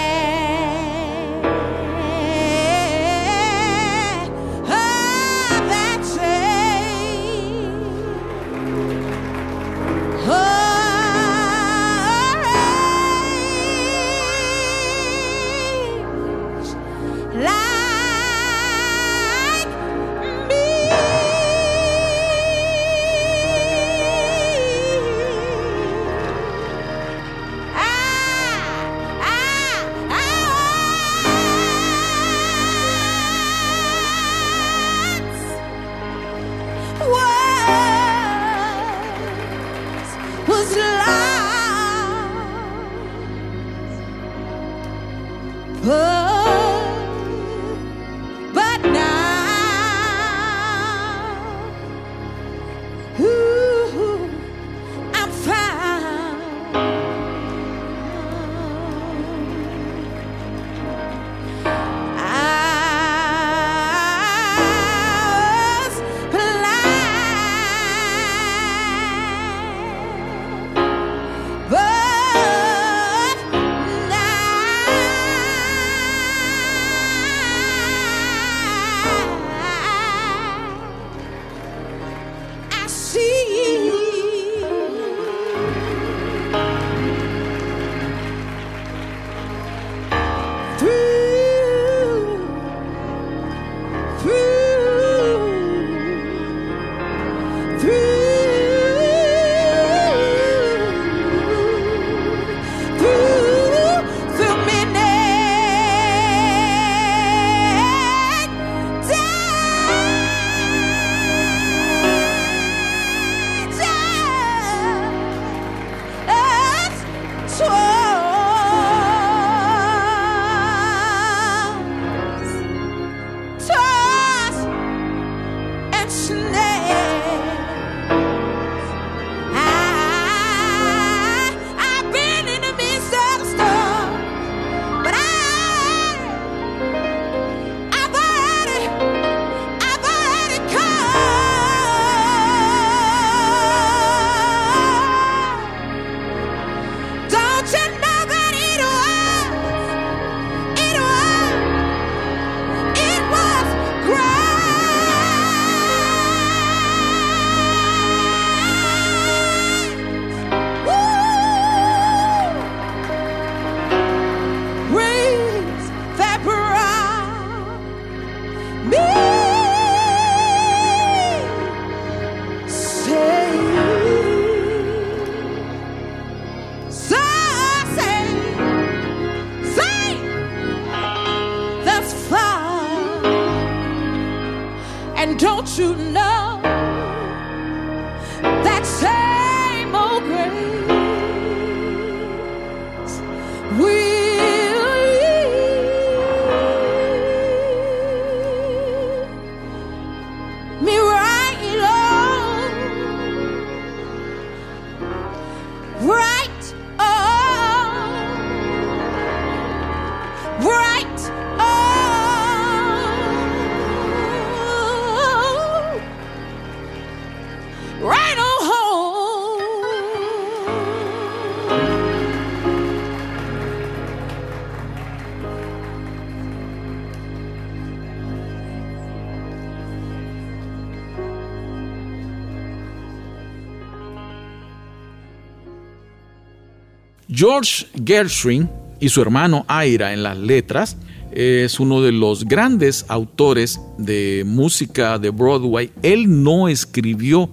George 237.42 237.88
Gershwin 238.06 238.70
y 239.00 239.10
su 239.10 239.20
hermano 239.20 239.66
Ira 239.68 240.14
en 240.14 240.22
las 240.22 240.38
letras 240.38 240.96
es 241.32 241.80
uno 241.80 242.00
de 242.00 242.12
los 242.12 242.46
grandes 242.46 243.04
autores 243.08 243.82
de 243.98 244.44
música 244.46 245.18
de 245.18 245.32
Broadway. 245.32 245.90
Él 246.04 246.44
no 246.44 246.68
escribió 246.68 247.50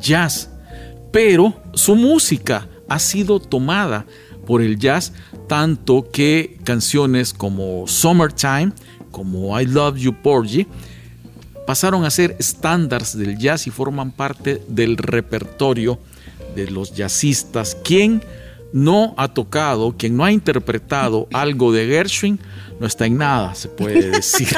jazz, 0.00 0.48
pero 1.12 1.52
su 1.74 1.94
música 1.94 2.68
ha 2.88 2.98
sido 2.98 3.38
tomada 3.38 4.06
por 4.46 4.62
el 4.62 4.78
jazz 4.78 5.12
tanto 5.46 6.08
que 6.10 6.56
canciones 6.64 7.34
como 7.34 7.86
Summertime, 7.86 8.72
como 9.10 9.60
I 9.60 9.66
Love 9.66 9.98
You 9.98 10.14
Porgy, 10.22 10.66
pasaron 11.66 12.06
a 12.06 12.10
ser 12.10 12.34
estándares 12.38 13.14
del 13.14 13.36
jazz 13.36 13.66
y 13.66 13.70
forman 13.70 14.10
parte 14.10 14.62
del 14.68 14.96
repertorio 14.96 15.98
de 16.56 16.70
los 16.70 16.94
jazzistas. 16.94 17.74
No 18.72 19.14
ha 19.16 19.28
tocado, 19.28 19.96
quien 19.96 20.16
no 20.16 20.24
ha 20.24 20.32
interpretado 20.32 21.28
algo 21.32 21.72
de 21.72 21.86
Gershwin, 21.86 22.38
no 22.80 22.86
está 22.86 23.06
en 23.06 23.18
nada, 23.18 23.54
se 23.54 23.68
puede 23.68 24.10
decir. 24.10 24.48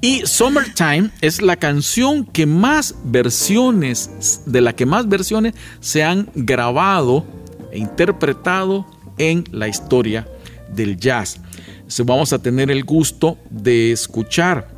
Y 0.00 0.26
Summertime 0.26 1.10
es 1.22 1.40
la 1.40 1.56
canción 1.56 2.26
que 2.26 2.44
más 2.44 2.94
versiones, 3.04 4.42
de 4.44 4.60
la 4.60 4.74
que 4.74 4.84
más 4.84 5.08
versiones 5.08 5.54
se 5.80 6.04
han 6.04 6.28
grabado 6.34 7.24
e 7.72 7.78
interpretado 7.78 8.86
en 9.16 9.44
la 9.50 9.66
historia 9.66 10.28
del 10.68 10.98
jazz. 10.98 11.40
So, 11.86 12.04
vamos 12.04 12.32
a 12.32 12.38
tener 12.38 12.70
el 12.70 12.84
gusto 12.84 13.38
de 13.50 13.92
escuchar 13.92 14.68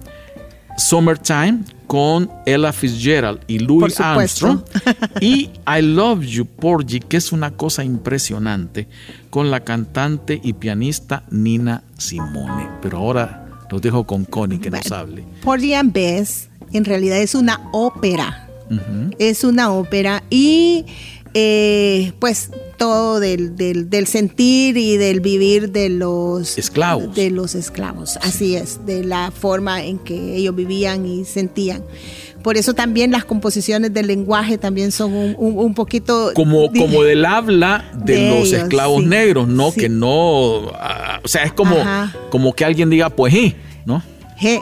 Summertime 0.76 1.64
con 1.87 2.30
Ella 2.45 2.72
Fitzgerald 2.72 3.41
y 3.47 3.59
Louis. 3.59 3.99
Armstrong 4.01 4.62
y 5.20 5.51
I 5.66 5.82
Love 5.82 6.24
You 6.24 6.47
Porgy, 6.47 7.01
que 7.01 7.16
es 7.16 7.32
una 7.32 7.53
cosa 7.53 7.84
impresionante 7.84 8.89
con 9.30 9.51
la 9.51 9.61
cantante 9.61 10.41
y 10.43 10.55
pianista 10.55 11.24
Nina 11.30 11.82
Simone. 11.97 12.68
Pero 12.82 12.99
ahora 12.99 13.47
los 13.70 13.82
dejo 13.82 14.05
con 14.05 14.24
Connie 14.24 14.59
que 14.59 14.70
nos 14.70 14.91
hable. 14.93 15.24
Porgy 15.43 15.74
and 15.74 15.93
Bess 15.93 16.49
en 16.72 16.84
realidad 16.84 17.18
es 17.18 17.34
una 17.34 17.61
ópera. 17.72 18.43
Es 19.18 19.45
una 19.45 19.70
ópera 19.70 20.24
y 20.28 20.87
eh, 21.39 22.12
pues 22.18 22.51
todo 22.78 23.20
del, 23.20 23.57
del- 23.57 23.91
del 23.91 24.07
sentir 24.07 24.78
y 24.78 24.97
del 24.97 25.20
vivir 25.20 25.70
de 25.70 25.91
los 25.91 26.57
Esclavos. 26.57 27.14
De 27.14 27.30
los 27.30 27.55
esclavos, 27.55 28.16
así 28.22 28.57
es, 28.57 28.87
de 28.87 29.05
la 29.05 29.30
forma 29.30 29.84
en 29.84 29.99
que 29.99 30.34
ellos 30.37 30.55
vivían 30.57 31.05
y 31.07 31.26
sentían. 31.26 31.82
Por 32.43 32.57
eso 32.57 32.72
también 32.72 33.11
las 33.11 33.24
composiciones 33.26 33.93
del 33.93 34.07
lenguaje 34.07 34.57
también 34.57 34.93
son 34.93 35.12
un, 35.12 35.34
un- 35.39 35.59
un 35.59 35.74
poquito... 35.74 36.30
Como, 36.34 36.70
como 36.72 37.03
del 37.03 37.24
habla 37.26 37.84
de, 38.03 38.14
De 38.14 38.28
los 38.30 38.49
ellos, 38.49 38.62
esclavos 38.62 39.03
sí. 39.03 39.09
negros, 39.09 39.47
¿no? 39.47 39.72
Sí. 39.72 39.80
Que 39.80 39.89
no. 39.91 40.70
ah, 40.74 41.20
o 41.22 41.28
sea, 41.28 41.43
es 41.45 41.53
como, 41.53 41.76
Ajá. 41.76 42.14
como 42.30 42.55
que 42.55 42.64
alguien 42.64 42.89
diga, 42.89 43.11
pues 43.11 43.34
sí, 43.34 43.55
¿no? 43.84 44.03
Je. 44.39 44.61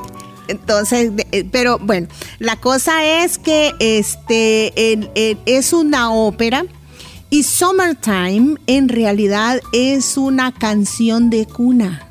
Entonces, 0.48 1.12
eh, 1.32 1.48
pero 1.50 1.78
bueno, 1.78 2.08
la 2.38 2.56
cosa 2.56 3.04
es 3.22 3.38
que 3.38 3.72
este 3.78 4.72
es 5.46 5.72
una 5.72 6.12
ópera 6.12 6.64
y 7.34 7.42
Summertime 7.42 8.58
en 8.68 8.88
realidad 8.88 9.60
es 9.72 10.16
una 10.16 10.52
canción 10.52 11.30
de 11.30 11.46
cuna. 11.46 12.08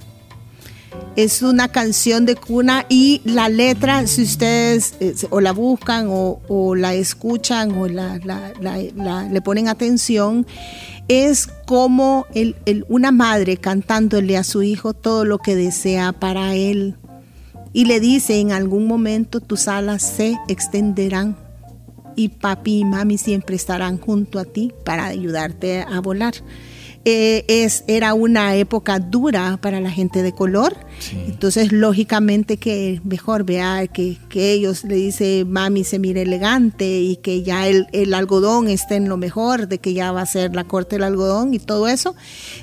Es 1.16 1.42
una 1.42 1.70
canción 1.70 2.26
de 2.26 2.36
cuna 2.36 2.86
y 2.90 3.22
la 3.24 3.48
letra, 3.48 4.06
si 4.06 4.24
ustedes 4.24 4.96
eh, 5.00 5.16
o 5.30 5.40
la 5.40 5.54
buscan 5.54 6.08
o, 6.10 6.76
la 6.76 6.94
escuchan 6.94 7.72
o 7.72 7.88
la, 7.88 8.20
le 9.32 9.42
ponen 9.42 9.70
atención, 9.70 10.46
es 11.08 11.48
como 11.66 12.26
una 12.90 13.12
madre 13.12 13.56
cantándole 13.56 14.36
a 14.36 14.44
su 14.44 14.62
hijo 14.62 14.94
todo 14.94 15.24
lo 15.24 15.38
que 15.38 15.56
desea 15.56 16.12
para 16.12 16.56
él 16.56 16.98
y 17.74 17.86
le 17.86 18.00
dice 18.00 18.40
en 18.40 18.52
algún 18.52 18.88
momento 18.88 19.42
tus 19.42 19.68
alas 19.68 20.04
se 20.04 20.38
extenderán 20.48 21.36
y 22.16 22.30
papi 22.30 22.80
y 22.80 22.86
mami 22.86 23.18
siempre 23.18 23.56
estarán 23.56 23.98
junto 23.98 24.40
a 24.40 24.46
ti 24.46 24.72
para 24.86 25.06
ayudarte 25.06 25.82
a 25.82 26.00
volar. 26.00 26.36
Eh, 27.06 27.44
es, 27.50 27.84
era 27.88 28.14
una 28.14 28.56
época 28.56 28.98
dura 29.00 29.58
para 29.62 29.82
la 29.82 29.92
gente 29.92 30.24
de 30.24 30.32
color, 30.32 30.74
entonces 31.28 31.74
lógicamente 31.74 32.56
que 32.56 33.02
mejor 33.04 33.44
vea 33.44 33.88
que, 33.88 34.18
que 34.30 34.54
ellos 34.54 34.86
le 34.86 34.96
dice 34.96 35.44
mami 35.46 35.84
se 35.84 36.00
mire 36.00 36.22
elegante 36.22 37.02
y 37.02 37.18
que 37.18 37.44
ya 37.44 37.68
el, 37.68 37.88
el 37.92 38.14
algodón 38.14 38.70
esté 38.70 38.96
en 38.96 39.10
lo 39.10 39.18
mejor, 39.18 39.68
de 39.68 39.80
que 39.80 39.94
ya 39.94 40.14
va 40.14 40.22
a 40.22 40.26
ser 40.26 40.56
la 40.56 40.64
corte 40.64 40.96
del 40.96 41.04
algodón 41.04 41.54
y 41.54 41.60
todo 41.60 41.90
eso. 41.90 42.16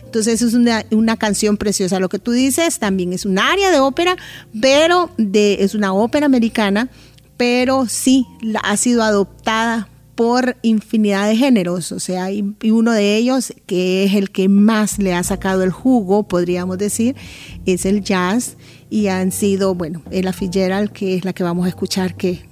Entonces 0.07 0.41
es 0.41 0.55
una, 0.55 0.87
una 0.91 1.19
canción 1.19 1.59
preciosa. 1.59 2.01
Lo 2.01 2.09
que 2.09 2.19
tú 2.19 2.33
dices 2.33 2.79
también 2.79 3.13
es 3.13 3.27
un 3.27 3.39
área 3.39 3.71
de 3.71 3.79
ópera, 3.79 4.17
pero 4.59 5.11
de, 5.19 5.59
es 5.61 5.75
una 5.75 5.93
ópera 5.93 6.25
americana, 6.25 6.89
pero 7.37 7.87
sí 7.89 8.27
ha 8.63 8.77
sido 8.79 9.03
adoptada 9.03 9.90
por 10.21 10.59
infinidad 10.61 11.31
de 11.31 11.35
géneros, 11.35 11.93
o 11.93 11.99
sea, 11.99 12.31
y, 12.31 12.43
uno 12.71 12.93
de 12.93 13.17
ellos, 13.17 13.55
que 13.65 14.05
es 14.05 14.13
el 14.13 14.31
que 14.31 14.51
más 14.51 14.99
le 14.99 15.15
ha 15.15 15.23
sacado 15.23 15.63
el 15.63 15.71
jugo, 15.71 16.25
podríamos 16.25 16.77
decir, 16.77 17.17
es 17.65 17.87
el 17.87 18.03
jazz, 18.03 18.59
y 18.91 19.07
han 19.07 19.33
sido, 19.33 19.75
bueno, 19.75 20.03
Ella 20.11 20.35
Fitzgerald, 20.35 20.93
que 20.93 21.15
es 21.15 21.25
la 21.25 21.33
que 21.33 21.43
vamos 21.43 21.65
a 21.65 21.71
escuchar, 21.71 22.19
que 22.19 22.43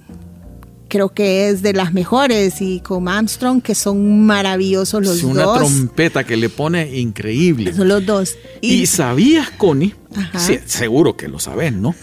creo 0.89 1.09
que 1.09 1.47
es 1.49 1.61
de 1.61 1.71
las 1.73 1.93
mejores, 1.93 2.61
y 2.61 2.81
con 2.81 3.07
Armstrong, 3.07 3.61
que 3.61 3.75
son 3.75 4.25
maravillosos 4.25 5.01
los 5.05 5.19
Sí, 5.19 5.25
una 5.25 5.43
dos. 5.43 5.57
trompeta 5.59 6.25
que 6.25 6.35
le 6.35 6.49
pone 6.49 6.97
increíble. 6.99 7.73
Son 7.73 7.87
los 7.87 8.05
dos. 8.05 8.35
Y, 8.59 8.85
sabías, 8.87 9.49
Connie. 9.51 9.95
Sí, 10.37 10.57
seguro 10.65 11.15
que 11.15 11.27
lo 11.27 11.37
sabes, 11.39 11.71
¿no? 11.71 11.93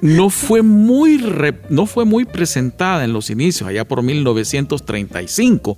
no 0.00 0.30
fue 0.30 0.62
muy 0.62 1.18
re- 1.18 1.60
no 1.68 1.84
fue 1.86 2.04
muy 2.04 2.24
presentada 2.24 3.04
en 3.04 3.12
los 3.12 3.28
inicios, 3.28 3.68
allá 3.68 3.84
por 3.86 4.02
1935, 4.04 5.76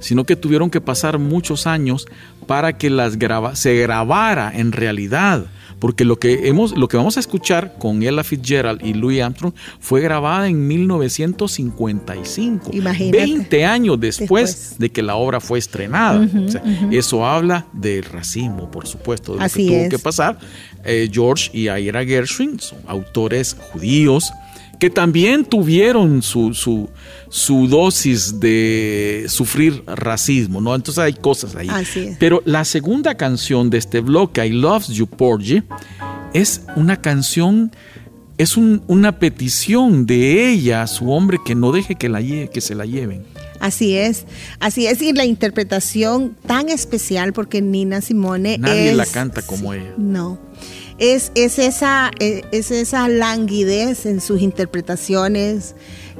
sino 0.00 0.24
que 0.24 0.36
tuvieron 0.36 0.70
que 0.70 0.80
pasar 0.80 1.18
muchos 1.18 1.66
años 1.66 2.06
para 2.46 2.76
que 2.76 2.90
las 2.90 3.16
graba- 3.18 3.54
se 3.56 3.76
grabara 3.76 4.52
en 4.54 4.72
realidad. 4.72 5.46
Porque 5.84 6.06
lo 6.06 6.18
que, 6.18 6.48
hemos, 6.48 6.74
lo 6.78 6.88
que 6.88 6.96
vamos 6.96 7.18
a 7.18 7.20
escuchar 7.20 7.74
con 7.78 8.02
Ella 8.02 8.24
Fitzgerald 8.24 8.80
y 8.82 8.94
Louis 8.94 9.20
Armstrong 9.20 9.52
fue 9.80 10.00
grabada 10.00 10.48
en 10.48 10.66
1955. 10.66 12.70
Imagínate. 12.72 13.18
20 13.18 13.64
años 13.66 14.00
después, 14.00 14.46
Después. 14.46 14.78
de 14.78 14.90
que 14.90 15.02
la 15.02 15.16
obra 15.16 15.40
fue 15.40 15.58
estrenada. 15.58 16.26
O 16.42 16.48
sea, 16.48 16.62
Eso 16.90 17.26
habla 17.26 17.66
del 17.74 18.02
racismo, 18.04 18.70
por 18.70 18.86
supuesto, 18.86 19.32
de 19.34 19.40
lo 19.40 19.44
Así 19.44 19.66
que 19.66 19.72
tuvo 19.74 19.82
es. 19.84 19.90
que 19.90 19.98
pasar. 19.98 20.38
Eh, 20.86 21.10
George 21.12 21.50
y 21.52 21.68
Ira 21.68 22.02
Gershwin 22.02 22.58
son 22.60 22.78
autores 22.86 23.54
judíos 23.72 24.32
que 24.78 24.90
también 24.90 25.44
tuvieron 25.44 26.22
su, 26.22 26.52
su, 26.54 26.88
su 27.28 27.68
dosis 27.68 28.40
de 28.40 29.24
sufrir 29.28 29.82
racismo, 29.86 30.60
¿no? 30.60 30.74
Entonces 30.74 31.02
hay 31.02 31.14
cosas 31.14 31.54
ahí. 31.56 31.68
Así 31.70 32.00
es. 32.00 32.16
Pero 32.18 32.42
la 32.44 32.64
segunda 32.64 33.14
canción 33.14 33.70
de 33.70 33.78
este 33.78 34.00
bloque, 34.00 34.44
I 34.46 34.50
Love 34.50 34.88
You 34.88 35.06
Porgy, 35.06 35.62
es 36.32 36.62
una 36.76 37.00
canción, 37.00 37.70
es 38.38 38.56
un- 38.56 38.82
una 38.88 39.18
petición 39.18 40.06
de 40.06 40.50
ella 40.50 40.82
a 40.82 40.86
su 40.86 41.10
hombre 41.10 41.38
que 41.44 41.54
no 41.54 41.70
deje 41.72 41.94
que, 41.94 42.08
la 42.08 42.20
lle- 42.20 42.48
que 42.50 42.60
se 42.60 42.74
la 42.74 42.84
lleven. 42.86 43.22
Así 43.60 43.96
es, 43.96 44.26
así 44.60 44.86
es, 44.86 45.00
y 45.00 45.12
la 45.12 45.24
interpretación 45.24 46.36
tan 46.46 46.68
especial 46.68 47.32
porque 47.32 47.62
Nina 47.62 48.00
Simone 48.02 48.58
Nadie 48.58 48.90
es- 48.90 48.96
la 48.96 49.06
canta 49.06 49.40
como 49.42 49.72
ella. 49.72 49.94
No. 49.96 50.38
Es, 50.98 51.32
es, 51.34 51.58
esa, 51.58 52.10
eh, 52.20 52.42
es 52.52 52.70
esa 52.70 53.08
languidez 53.08 54.06
en 54.06 54.20
sus 54.20 54.40
interpretaciones, 54.40 55.74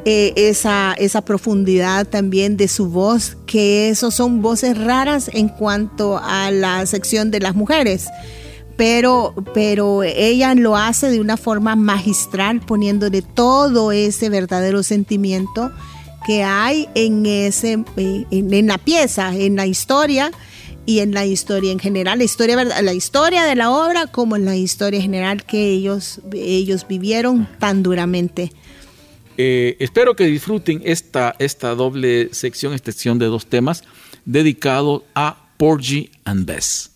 eh, 0.05 0.33
esa, 0.37 0.95
esa 0.95 1.23
profundidad 1.23 2.07
también 2.07 2.57
de 2.57 2.67
su 2.67 2.89
voz, 2.89 3.37
que 3.47 3.89
esos 3.89 4.15
son 4.15 4.43
voces 4.43 4.77
raras 4.77 5.31
en 5.33 5.49
cuanto 5.49 6.19
a 6.19 6.51
la 6.51 6.85
sección 6.87 7.31
de 7.31 7.41
las 7.41 7.55
mujeres. 7.55 8.09
Pero, 8.77 9.35
pero 9.55 10.03
ella 10.03 10.55
lo 10.57 10.77
hace 10.77 11.09
de 11.09 11.21
una 11.21 11.37
forma 11.37 11.77
magistral, 11.77 12.61
poniéndole 12.61 13.23
todo 13.23 13.93
ese 13.93 14.29
verdadero 14.29 14.83
sentimiento 14.83 15.71
que 16.27 16.43
hay 16.43 16.89
en 16.97 17.25
ese 17.27 17.85
en 17.97 18.67
la 18.67 18.79
pieza, 18.79 19.33
en 19.37 19.55
la 19.55 19.67
historia 19.67 20.33
y 20.87 21.01
en 21.01 21.13
la 21.13 21.27
historia 21.27 21.73
en 21.73 21.79
general, 21.79 22.19
la 22.19 22.25
historia 22.25 22.65
la 22.65 22.93
historia 22.93 23.45
de 23.45 23.55
la 23.55 23.71
obra 23.71 24.07
como 24.07 24.37
en 24.37 24.45
la 24.45 24.57
historia 24.57 25.01
general 25.01 25.45
que 25.45 25.71
ellos 25.71 26.21
ellos 26.33 26.87
vivieron 26.89 27.49
tan 27.59 27.83
duramente. 27.83 28.53
Eh, 29.37 29.77
espero 29.81 30.15
que 30.15 30.27
disfruten 30.27 30.81
esta, 30.85 31.35
esta 31.39 31.75
doble 31.75 32.29
sección, 32.33 32.73
esta 32.73 32.93
sección 32.93 33.19
de 33.19 33.27
dos 33.27 33.47
temas, 33.47 33.83
dedicado 34.25 35.05
a 35.15 35.49
Porgy 35.57 36.11
and 36.25 36.47
Bess. 36.47 36.94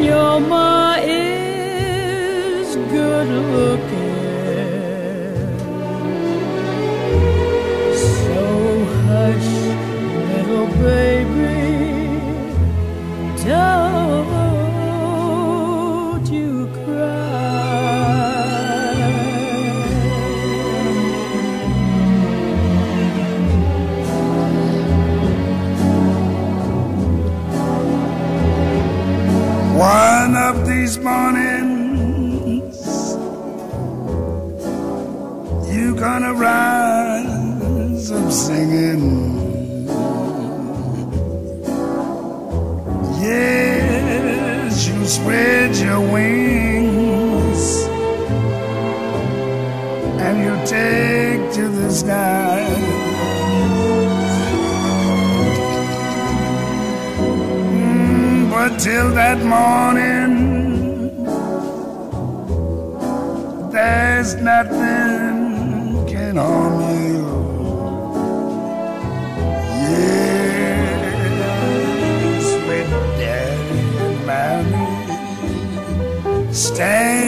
And 0.00 0.08
your 0.08 0.40
ma 0.40 0.96
is 0.98 2.76
good 2.76 3.28
looking. 3.54 3.98
So 8.30 8.84
hush, 9.06 9.50
little 10.30 10.68
baby, 10.82 11.60
don't 13.44 13.79
mornings, 31.02 32.78
you 35.74 35.94
gonna 35.96 36.32
rise 36.34 38.10
up 38.10 38.30
singing. 38.30 39.28
Yes, 43.20 44.88
you 44.88 45.04
spread 45.06 45.76
your 45.76 46.00
wings 46.00 47.62
and 50.24 50.36
you 50.44 50.54
take 50.66 51.52
to 51.56 51.68
the 51.68 51.90
sky. 51.90 52.66
Mm, 57.20 58.50
But 58.50 58.78
till 58.78 59.10
that 59.20 59.38
morning, 59.56 60.29
nothing 64.42 66.06
can 66.06 66.36
harm 66.36 66.80
you. 67.04 67.24
Yes, 69.82 70.94
sweet 72.50 72.90
daddy 73.20 73.80
and 74.04 74.18
mommy, 74.26 74.88
stand. 76.52 77.19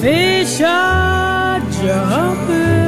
Fish 0.00 0.60
are 0.60 1.60
jumping. 1.60 2.79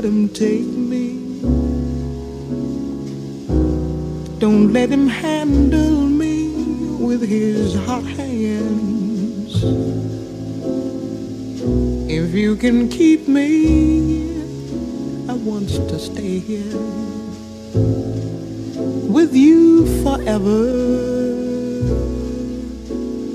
let 0.00 0.08
him 0.10 0.30
take 0.30 0.72
me. 0.90 1.08
Don't 4.38 4.72
let 4.72 4.88
him 4.88 5.06
handle 5.06 6.00
me 6.00 6.48
with 7.04 7.20
his 7.20 7.74
hot 7.84 8.04
hands. 8.04 9.62
If 12.10 12.32
you 12.32 12.56
can 12.56 12.88
keep 12.88 13.28
me, 13.28 14.40
I 15.28 15.34
want 15.34 15.68
to 15.68 15.98
stay 15.98 16.38
here 16.38 16.78
with 19.16 19.34
you 19.34 19.84
forever. 20.02 20.62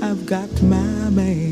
I've 0.02 0.26
got 0.26 0.50
my 0.62 1.10
man. 1.10 1.45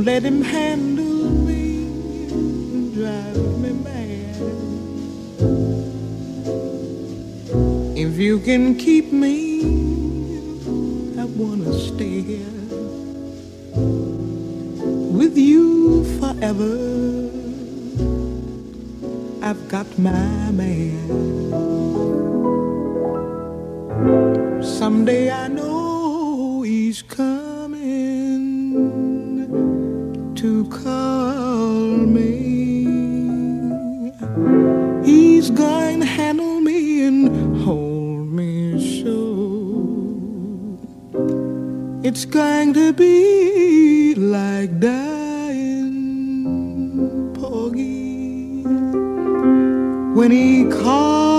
Don't 0.00 0.06
let 0.06 0.22
him 0.22 0.40
handle 0.40 1.28
me 1.46 1.84
and 2.32 2.94
drive 2.94 3.36
me 3.60 3.72
mad. 3.84 4.36
If 7.98 8.16
you 8.16 8.38
can 8.38 8.76
keep 8.76 9.12
me, 9.12 9.60
I 11.20 11.26
wanna 11.40 11.74
stay 11.78 12.22
here 12.22 12.56
with 15.18 15.36
you 15.36 16.04
forever. 16.18 16.76
I've 19.42 19.68
got 19.68 19.86
my 19.98 20.50
man. 20.50 20.79
It's 42.12 42.24
going 42.24 42.74
to 42.74 42.92
be 42.92 44.16
like 44.16 44.80
dying 44.80 45.92
Poggy 47.34 48.64
when 50.16 50.32
he 50.32 50.68
calls. 50.68 51.29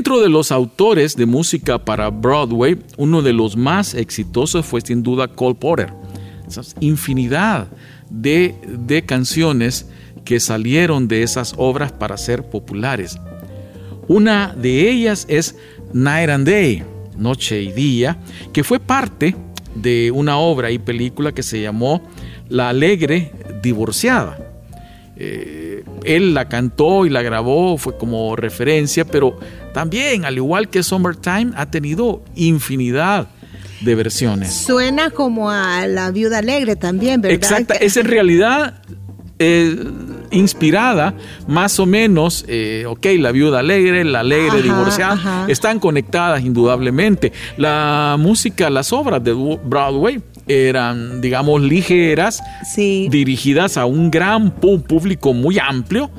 Dentro 0.00 0.22
de 0.22 0.30
los 0.30 0.50
autores 0.50 1.14
de 1.14 1.26
música 1.26 1.84
para 1.84 2.08
Broadway, 2.08 2.78
uno 2.96 3.20
de 3.20 3.34
los 3.34 3.54
más 3.54 3.92
exitosos 3.92 4.64
fue 4.64 4.80
sin 4.80 5.02
duda 5.02 5.28
Cole 5.28 5.56
Porter. 5.56 5.92
Esas 6.48 6.74
infinidad 6.80 7.68
de, 8.08 8.54
de 8.66 9.02
canciones 9.02 9.90
que 10.24 10.40
salieron 10.40 11.06
de 11.06 11.22
esas 11.22 11.52
obras 11.58 11.92
para 11.92 12.16
ser 12.16 12.48
populares. 12.48 13.18
Una 14.08 14.54
de 14.56 14.90
ellas 14.90 15.26
es 15.28 15.54
Night 15.92 16.30
and 16.30 16.48
Day, 16.48 16.82
Noche 17.18 17.60
y 17.60 17.70
Día, 17.70 18.16
que 18.54 18.64
fue 18.64 18.80
parte 18.80 19.36
de 19.74 20.10
una 20.12 20.38
obra 20.38 20.70
y 20.70 20.78
película 20.78 21.32
que 21.32 21.42
se 21.42 21.60
llamó 21.60 22.00
La 22.48 22.70
Alegre 22.70 23.32
Divorciada. 23.62 24.50
Eh, 25.22 25.84
él 26.04 26.32
la 26.32 26.48
cantó 26.48 27.04
y 27.04 27.10
la 27.10 27.20
grabó, 27.20 27.76
fue 27.76 27.98
como 27.98 28.34
referencia, 28.36 29.04
pero 29.04 29.38
también, 29.72 30.24
al 30.24 30.36
igual 30.36 30.68
que 30.68 30.82
Summertime, 30.82 31.52
ha 31.56 31.70
tenido 31.70 32.22
infinidad 32.34 33.28
de 33.80 33.94
versiones. 33.94 34.52
Suena 34.54 35.10
como 35.10 35.50
a 35.50 35.86
La 35.86 36.10
Viuda 36.10 36.38
Alegre 36.38 36.76
también, 36.76 37.20
¿verdad? 37.20 37.34
Exacta, 37.36 37.74
es 37.74 37.96
en 37.96 38.06
realidad 38.06 38.82
eh, 39.38 39.74
inspirada 40.30 41.14
más 41.48 41.80
o 41.80 41.86
menos, 41.86 42.44
eh, 42.46 42.84
ok, 42.86 43.06
la 43.18 43.32
viuda 43.32 43.60
alegre, 43.60 44.04
la 44.04 44.20
alegre 44.20 44.58
Ajá, 44.58 44.62
divorciada, 44.62 45.12
ajá. 45.14 45.44
están 45.48 45.80
conectadas 45.80 46.42
indudablemente. 46.44 47.32
La 47.56 48.16
música, 48.18 48.68
las 48.70 48.92
obras 48.92 49.24
de 49.24 49.32
Broadway 49.32 50.20
eran, 50.46 51.20
digamos, 51.20 51.62
ligeras, 51.62 52.42
Sí. 52.74 53.08
dirigidas 53.10 53.76
a 53.76 53.86
un 53.86 54.10
gran 54.10 54.50
público 54.50 55.32
muy 55.32 55.58
amplio 55.58 56.10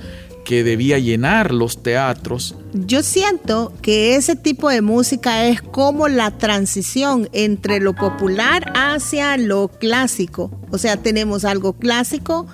que 0.46 0.64
debía 0.64 0.98
llenar 1.00 1.54
los 1.54 1.84
teatros. 1.84 2.56
Yo 2.74 3.04
siento 3.04 3.74
que 3.82 4.16
ese 4.16 4.36
tipo 4.36 4.70
de 4.70 4.82
música 4.82 5.46
es 5.46 5.62
como 5.62 6.08
la 6.08 6.32
transición 6.38 7.30
entre 7.34 7.80
lo 7.80 7.94
popular 7.94 8.72
hacia 8.76 9.38
lo 9.38 9.68
clásico. 9.68 10.52
O 10.72 10.78
sea, 10.78 10.98
tenemos 10.98 11.46
algo 11.46 11.74
clásico 11.74 12.48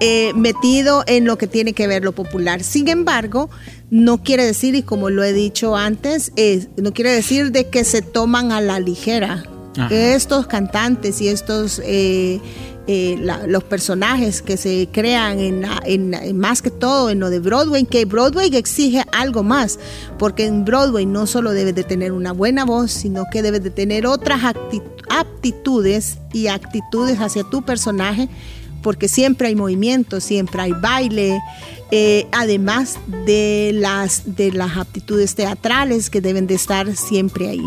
eh, 0.00 0.32
metido 0.34 1.04
en 1.06 1.24
lo 1.24 1.38
que 1.38 1.46
tiene 1.46 1.72
que 1.74 1.86
ver 1.86 2.04
lo 2.04 2.12
popular. 2.12 2.62
Sin 2.64 2.88
embargo, 2.88 3.50
no 3.90 4.22
quiere 4.22 4.44
decir, 4.44 4.74
y 4.74 4.82
como 4.82 5.10
lo 5.10 5.22
he 5.22 5.32
dicho 5.32 5.76
antes, 5.76 6.32
es- 6.36 6.68
no 6.76 6.92
quiere 6.92 7.10
decir 7.12 7.52
de 7.52 7.68
que 7.68 7.84
se 7.84 8.02
toman 8.02 8.50
a 8.52 8.60
la 8.60 8.80
ligera. 8.80 9.44
Ajá. 9.78 9.88
Estos 9.94 10.46
cantantes 10.48 11.20
y 11.22 11.28
estos 11.28 11.80
eh, 11.84 12.40
eh, 12.86 13.16
los 13.46 13.62
personajes 13.64 14.42
que 14.42 14.56
se 14.56 14.88
crean 14.90 15.38
en, 15.38 15.64
en- 15.84 16.14
en 16.14 16.38
más 16.38 16.62
que 16.62 16.70
todo 16.70 17.10
en 17.10 17.20
lo 17.20 17.30
de 17.30 17.38
Broadway, 17.38 17.84
que 17.84 18.04
Broadway 18.04 18.54
exige 18.56 19.04
algo 19.12 19.42
más, 19.42 19.78
porque 20.18 20.46
en 20.46 20.64
Broadway 20.64 21.06
no 21.06 21.26
solo 21.26 21.52
debes 21.52 21.74
de 21.74 21.84
tener 21.84 22.12
una 22.12 22.32
buena 22.32 22.64
voz, 22.64 22.90
sino 22.90 23.24
que 23.30 23.42
debes 23.42 23.62
de 23.62 23.70
tener 23.70 24.06
otras 24.06 24.40
aptitudes 25.08 26.18
y 26.32 26.48
actitudes 26.48 27.18
hacia 27.20 27.44
tu 27.44 27.62
personaje, 27.62 28.28
porque 28.82 29.06
siempre 29.08 29.48
hay 29.48 29.54
movimiento, 29.54 30.20
siempre 30.20 30.62
hay 30.62 30.72
baile, 30.72 31.38
eh, 31.92 32.26
además 32.32 32.96
de 33.26 33.70
las, 33.74 34.22
de 34.36 34.50
las 34.50 34.76
aptitudes 34.76 35.34
teatrales 35.36 36.10
que 36.10 36.20
deben 36.20 36.46
de 36.48 36.54
estar 36.54 36.96
siempre 36.96 37.48
ahí. 37.48 37.62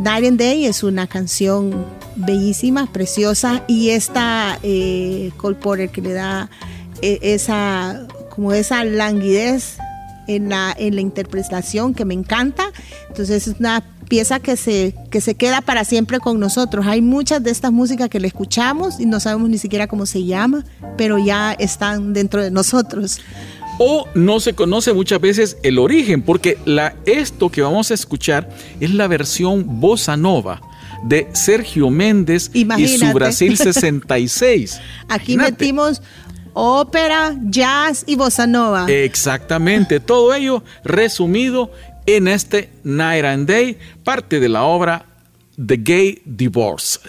Night 0.00 0.24
and 0.26 0.38
Day 0.38 0.66
es 0.66 0.82
una 0.82 1.06
canción 1.06 1.84
bellísima, 2.14 2.86
preciosa 2.92 3.64
y 3.66 3.90
esta 3.90 4.58
eh, 4.62 5.32
Cole 5.36 5.56
Porter 5.56 5.90
que 5.90 6.00
le 6.00 6.12
da 6.12 6.50
eh, 7.02 7.18
esa 7.22 8.06
como 8.30 8.52
esa 8.52 8.84
languidez 8.84 9.78
en 10.28 10.48
la, 10.50 10.72
en 10.78 10.94
la 10.94 11.00
interpretación 11.00 11.94
que 11.94 12.04
me 12.04 12.14
encanta. 12.14 12.70
Entonces 13.08 13.48
es 13.48 13.58
una 13.58 13.82
pieza 14.08 14.38
que 14.40 14.56
se, 14.56 14.94
que 15.10 15.20
se 15.20 15.34
queda 15.34 15.60
para 15.60 15.84
siempre 15.84 16.20
con 16.20 16.38
nosotros. 16.38 16.86
Hay 16.86 17.02
muchas 17.02 17.42
de 17.42 17.50
estas 17.50 17.72
músicas 17.72 18.08
que 18.08 18.20
le 18.20 18.28
escuchamos 18.28 19.00
y 19.00 19.06
no 19.06 19.18
sabemos 19.18 19.50
ni 19.50 19.58
siquiera 19.58 19.88
cómo 19.88 20.06
se 20.06 20.24
llama, 20.24 20.64
pero 20.96 21.18
ya 21.18 21.52
están 21.52 22.12
dentro 22.12 22.42
de 22.42 22.50
nosotros. 22.50 23.20
O 23.78 24.08
no 24.14 24.40
se 24.40 24.54
conoce 24.54 24.92
muchas 24.92 25.20
veces 25.20 25.56
el 25.62 25.78
origen, 25.78 26.22
porque 26.22 26.58
la, 26.64 26.94
esto 27.06 27.50
que 27.50 27.62
vamos 27.62 27.90
a 27.90 27.94
escuchar 27.94 28.50
es 28.80 28.92
la 28.92 29.06
versión 29.06 29.80
bossa 29.80 30.16
nova 30.16 30.60
de 31.04 31.28
Sergio 31.32 31.90
Méndez 31.90 32.50
y 32.52 32.66
su 32.98 33.12
Brasil 33.12 33.56
66. 33.56 34.80
Aquí 35.08 35.32
Imagínate. 35.34 35.50
metimos 35.52 36.02
ópera, 36.52 37.36
jazz 37.44 38.02
y 38.06 38.16
bossa 38.16 38.46
nova. 38.46 38.86
Exactamente, 38.88 40.00
todo 40.00 40.34
ello 40.34 40.64
resumido 40.84 41.70
en 42.06 42.26
este 42.26 42.70
Night 42.82 43.24
and 43.24 43.48
Day, 43.48 43.78
parte 44.02 44.40
de 44.40 44.48
la 44.48 44.64
obra 44.64 45.06
The 45.64 45.76
Gay 45.76 46.22
Divorce. 46.24 47.00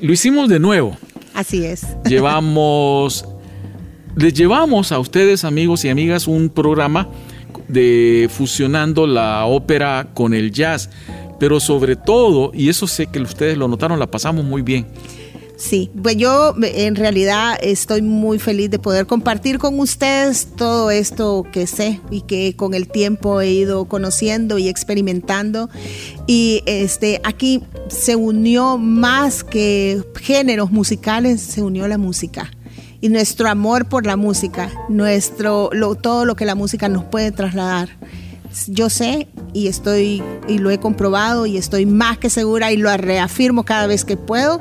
Lo 0.00 0.12
hicimos 0.12 0.48
de 0.48 0.58
nuevo. 0.58 0.96
Así 1.34 1.64
es. 1.64 1.86
Llevamos, 2.04 3.24
les 4.16 4.34
llevamos 4.34 4.92
a 4.92 4.98
ustedes, 4.98 5.44
amigos 5.44 5.84
y 5.84 5.88
amigas, 5.88 6.26
un 6.26 6.48
programa 6.48 7.08
de 7.68 8.28
fusionando 8.32 9.06
la 9.06 9.44
ópera 9.46 10.08
con 10.14 10.34
el 10.34 10.50
jazz. 10.50 10.90
Pero 11.38 11.60
sobre 11.60 11.94
todo, 11.94 12.50
y 12.52 12.68
eso 12.68 12.86
sé 12.88 13.06
que 13.06 13.20
ustedes 13.20 13.56
lo 13.56 13.68
notaron, 13.68 13.98
la 13.98 14.10
pasamos 14.10 14.44
muy 14.44 14.62
bien. 14.62 14.86
Sí, 15.58 15.90
pues 16.00 16.16
yo 16.16 16.54
en 16.62 16.94
realidad 16.94 17.58
estoy 17.60 18.00
muy 18.00 18.38
feliz 18.38 18.70
de 18.70 18.78
poder 18.78 19.06
compartir 19.06 19.58
con 19.58 19.80
ustedes 19.80 20.46
todo 20.54 20.92
esto 20.92 21.44
que 21.50 21.66
sé 21.66 22.00
y 22.12 22.20
que 22.20 22.54
con 22.54 22.74
el 22.74 22.86
tiempo 22.86 23.40
he 23.40 23.50
ido 23.50 23.86
conociendo 23.86 24.58
y 24.58 24.68
experimentando. 24.68 25.68
Y 26.28 26.62
este 26.66 27.20
aquí 27.24 27.64
se 27.88 28.14
unió 28.14 28.78
más 28.78 29.42
que 29.42 30.00
géneros 30.20 30.70
musicales, 30.70 31.40
se 31.40 31.60
unió 31.60 31.88
la 31.88 31.98
música 31.98 32.52
y 33.00 33.08
nuestro 33.08 33.48
amor 33.48 33.88
por 33.88 34.06
la 34.06 34.16
música, 34.16 34.70
nuestro 34.88 35.70
todo 36.00 36.24
lo 36.24 36.36
que 36.36 36.44
la 36.44 36.54
música 36.54 36.88
nos 36.88 37.02
puede 37.02 37.32
trasladar. 37.32 37.88
Yo 38.66 38.90
sé 38.90 39.28
y 39.52 39.68
estoy 39.68 40.22
y 40.46 40.58
lo 40.58 40.70
he 40.70 40.78
comprobado 40.78 41.46
y 41.46 41.56
estoy 41.56 41.86
más 41.86 42.18
que 42.18 42.30
segura 42.30 42.72
y 42.72 42.76
lo 42.76 42.94
reafirmo 42.96 43.64
cada 43.64 43.86
vez 43.86 44.04
que 44.04 44.16
puedo 44.16 44.60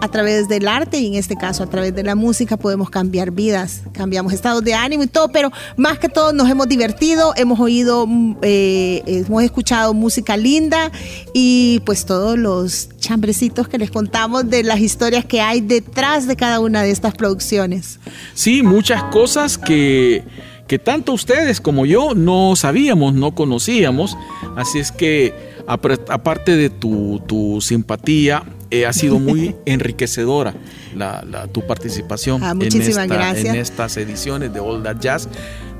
a 0.00 0.08
través 0.08 0.48
del 0.48 0.68
arte 0.68 0.98
y 0.98 1.06
en 1.06 1.14
este 1.14 1.36
caso 1.36 1.62
a 1.62 1.66
través 1.66 1.94
de 1.94 2.02
la 2.02 2.14
música 2.14 2.56
podemos 2.56 2.90
cambiar 2.90 3.30
vidas, 3.30 3.82
cambiamos 3.92 4.32
estados 4.32 4.62
de 4.62 4.74
ánimo 4.74 5.02
y 5.02 5.06
todo, 5.06 5.28
pero 5.28 5.50
más 5.76 5.98
que 5.98 6.08
todo 6.08 6.32
nos 6.32 6.48
hemos 6.48 6.68
divertido, 6.68 7.32
hemos 7.36 7.58
oído, 7.58 8.06
mm, 8.06 8.36
eh, 8.42 9.02
hemos 9.06 9.42
escuchado 9.42 9.94
música 9.94 10.36
linda 10.36 10.90
y 11.34 11.80
pues 11.84 12.06
todos 12.06 12.38
los 12.38 12.88
chambrecitos 12.98 13.68
que 13.68 13.78
les 13.78 13.90
contamos 13.90 14.48
de 14.48 14.62
las 14.62 14.80
historias 14.80 15.24
que 15.24 15.40
hay 15.40 15.60
detrás 15.60 16.26
de 16.26 16.36
cada 16.36 16.60
una 16.60 16.82
de 16.82 16.90
estas 16.90 17.14
producciones. 17.14 17.98
Sí, 18.34 18.62
muchas 18.62 19.02
cosas 19.04 19.58
que, 19.58 20.24
que 20.68 20.78
tanto 20.78 21.12
ustedes 21.12 21.60
como 21.60 21.86
yo 21.86 22.14
no 22.14 22.54
sabíamos, 22.54 23.14
no 23.14 23.34
conocíamos, 23.34 24.16
así 24.56 24.78
es 24.78 24.92
que 24.92 25.32
aparte 25.66 26.56
de 26.56 26.70
tu, 26.70 27.20
tu 27.26 27.60
simpatía, 27.60 28.42
eh, 28.70 28.84
ha 28.86 28.92
sido 28.92 29.18
muy 29.18 29.56
enriquecedora 29.66 30.54
la, 30.94 31.24
la, 31.28 31.46
tu 31.46 31.66
participación 31.66 32.42
Ah, 32.44 32.52
en, 32.52 32.58
esta- 32.90 33.02
en 33.50 33.56
estas 33.56 33.96
ediciones 33.96 34.52
de 34.52 34.60
All 34.60 34.82
That 34.82 34.98
Jazz, 35.00 35.28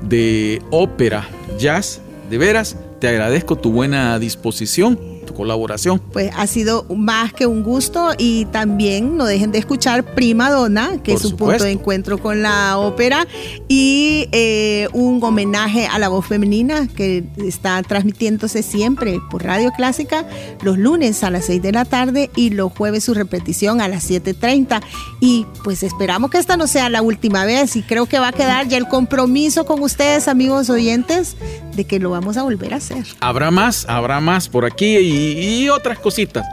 de 0.01 0.61
ópera 0.71 1.27
jazz. 1.59 2.01
De 2.29 2.37
veras, 2.37 2.77
te 2.99 3.07
agradezco 3.07 3.55
tu 3.57 3.71
buena 3.71 4.17
disposición, 4.19 4.99
tu 5.29 5.35
colaboración. 5.35 5.99
Pues 6.11 6.31
ha 6.35 6.47
sido 6.47 6.85
más 6.95 7.33
que 7.33 7.45
un 7.45 7.63
gusto 7.63 8.11
y 8.17 8.45
también 8.45 9.15
no 9.15 9.25
dejen 9.25 9.51
de 9.51 9.59
escuchar 9.59 10.03
Prima 10.03 10.49
Donna, 10.49 10.97
que 11.03 11.13
Por 11.13 11.19
es 11.19 11.25
un 11.25 11.31
supuesto. 11.31 11.51
punto 11.51 11.63
de 11.65 11.71
encuentro 11.71 12.17
con 12.17 12.41
la 12.41 12.77
ópera, 12.77 13.27
y 13.67 14.27
eh, 14.31 14.87
un 14.93 15.23
homenaje 15.23 15.87
a 15.87 15.99
la 15.99 16.09
voz 16.09 16.25
femenina 16.25 16.87
que 16.87 17.23
está 17.37 17.81
transmitiéndose 17.83 18.63
siempre 18.63 19.19
por 19.29 19.43
Radio 19.43 19.71
Clásica 19.75 20.25
los 20.61 20.77
lunes 20.77 21.23
a 21.23 21.29
las 21.29 21.45
6 21.45 21.61
de 21.61 21.71
la 21.71 21.85
tarde 21.85 22.29
y 22.35 22.49
los 22.49 22.71
jueves 22.73 23.03
su 23.03 23.13
repetición 23.13 23.81
a 23.81 23.87
las 23.87 24.09
7.30. 24.09 24.81
Y 25.19 25.45
pues 25.63 25.83
esperamos 25.83 26.31
que 26.31 26.37
esta 26.37 26.57
no 26.57 26.67
sea 26.67 26.89
la 26.89 27.01
última 27.01 27.45
vez 27.45 27.75
y 27.75 27.83
creo 27.83 28.05
que 28.07 28.19
va 28.19 28.29
a 28.29 28.31
quedar 28.33 28.67
ya 28.67 28.77
el 28.77 28.87
compromiso 28.87 29.65
con 29.65 29.81
ustedes, 29.81 30.27
amigos 30.27 30.69
oyentes, 30.69 31.35
de 31.75 31.85
que 31.85 31.99
lo 31.99 32.09
vamos 32.09 32.37
a 32.37 32.43
volver 32.43 32.73
a 32.73 32.77
hacer. 32.77 33.05
Habrá 33.19 33.51
más, 33.51 33.85
habrá 33.87 34.19
más 34.19 34.49
por 34.49 34.65
aquí 34.65 34.97
y, 35.19 35.63
y 35.63 35.69
otras 35.69 35.99
cositas 35.99 36.45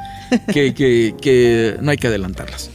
que, 0.52 0.74
que- 0.78 1.14
que 1.20 1.76
no 1.80 1.90
hay 1.90 1.96
que 1.96 2.06
adelantarlas. 2.08 2.70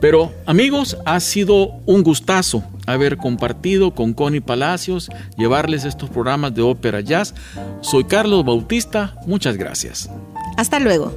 Pero 0.00 0.32
amigos, 0.46 0.96
ha 1.06 1.20
sido 1.20 1.68
un 1.86 2.02
gustazo 2.02 2.64
haber 2.86 3.16
compartido 3.16 3.94
con 3.94 4.14
Connie 4.14 4.40
Palacios, 4.40 5.08
llevarles 5.38 5.84
estos 5.84 6.10
programas 6.10 6.52
de 6.54 6.62
ópera 6.62 7.00
jazz. 7.00 7.34
Soy 7.82 8.02
Carlos 8.04 8.44
Bautista, 8.44 9.14
muchas 9.26 9.56
gracias. 9.56 10.10
Hasta 10.56 10.80
luego. 10.80 11.16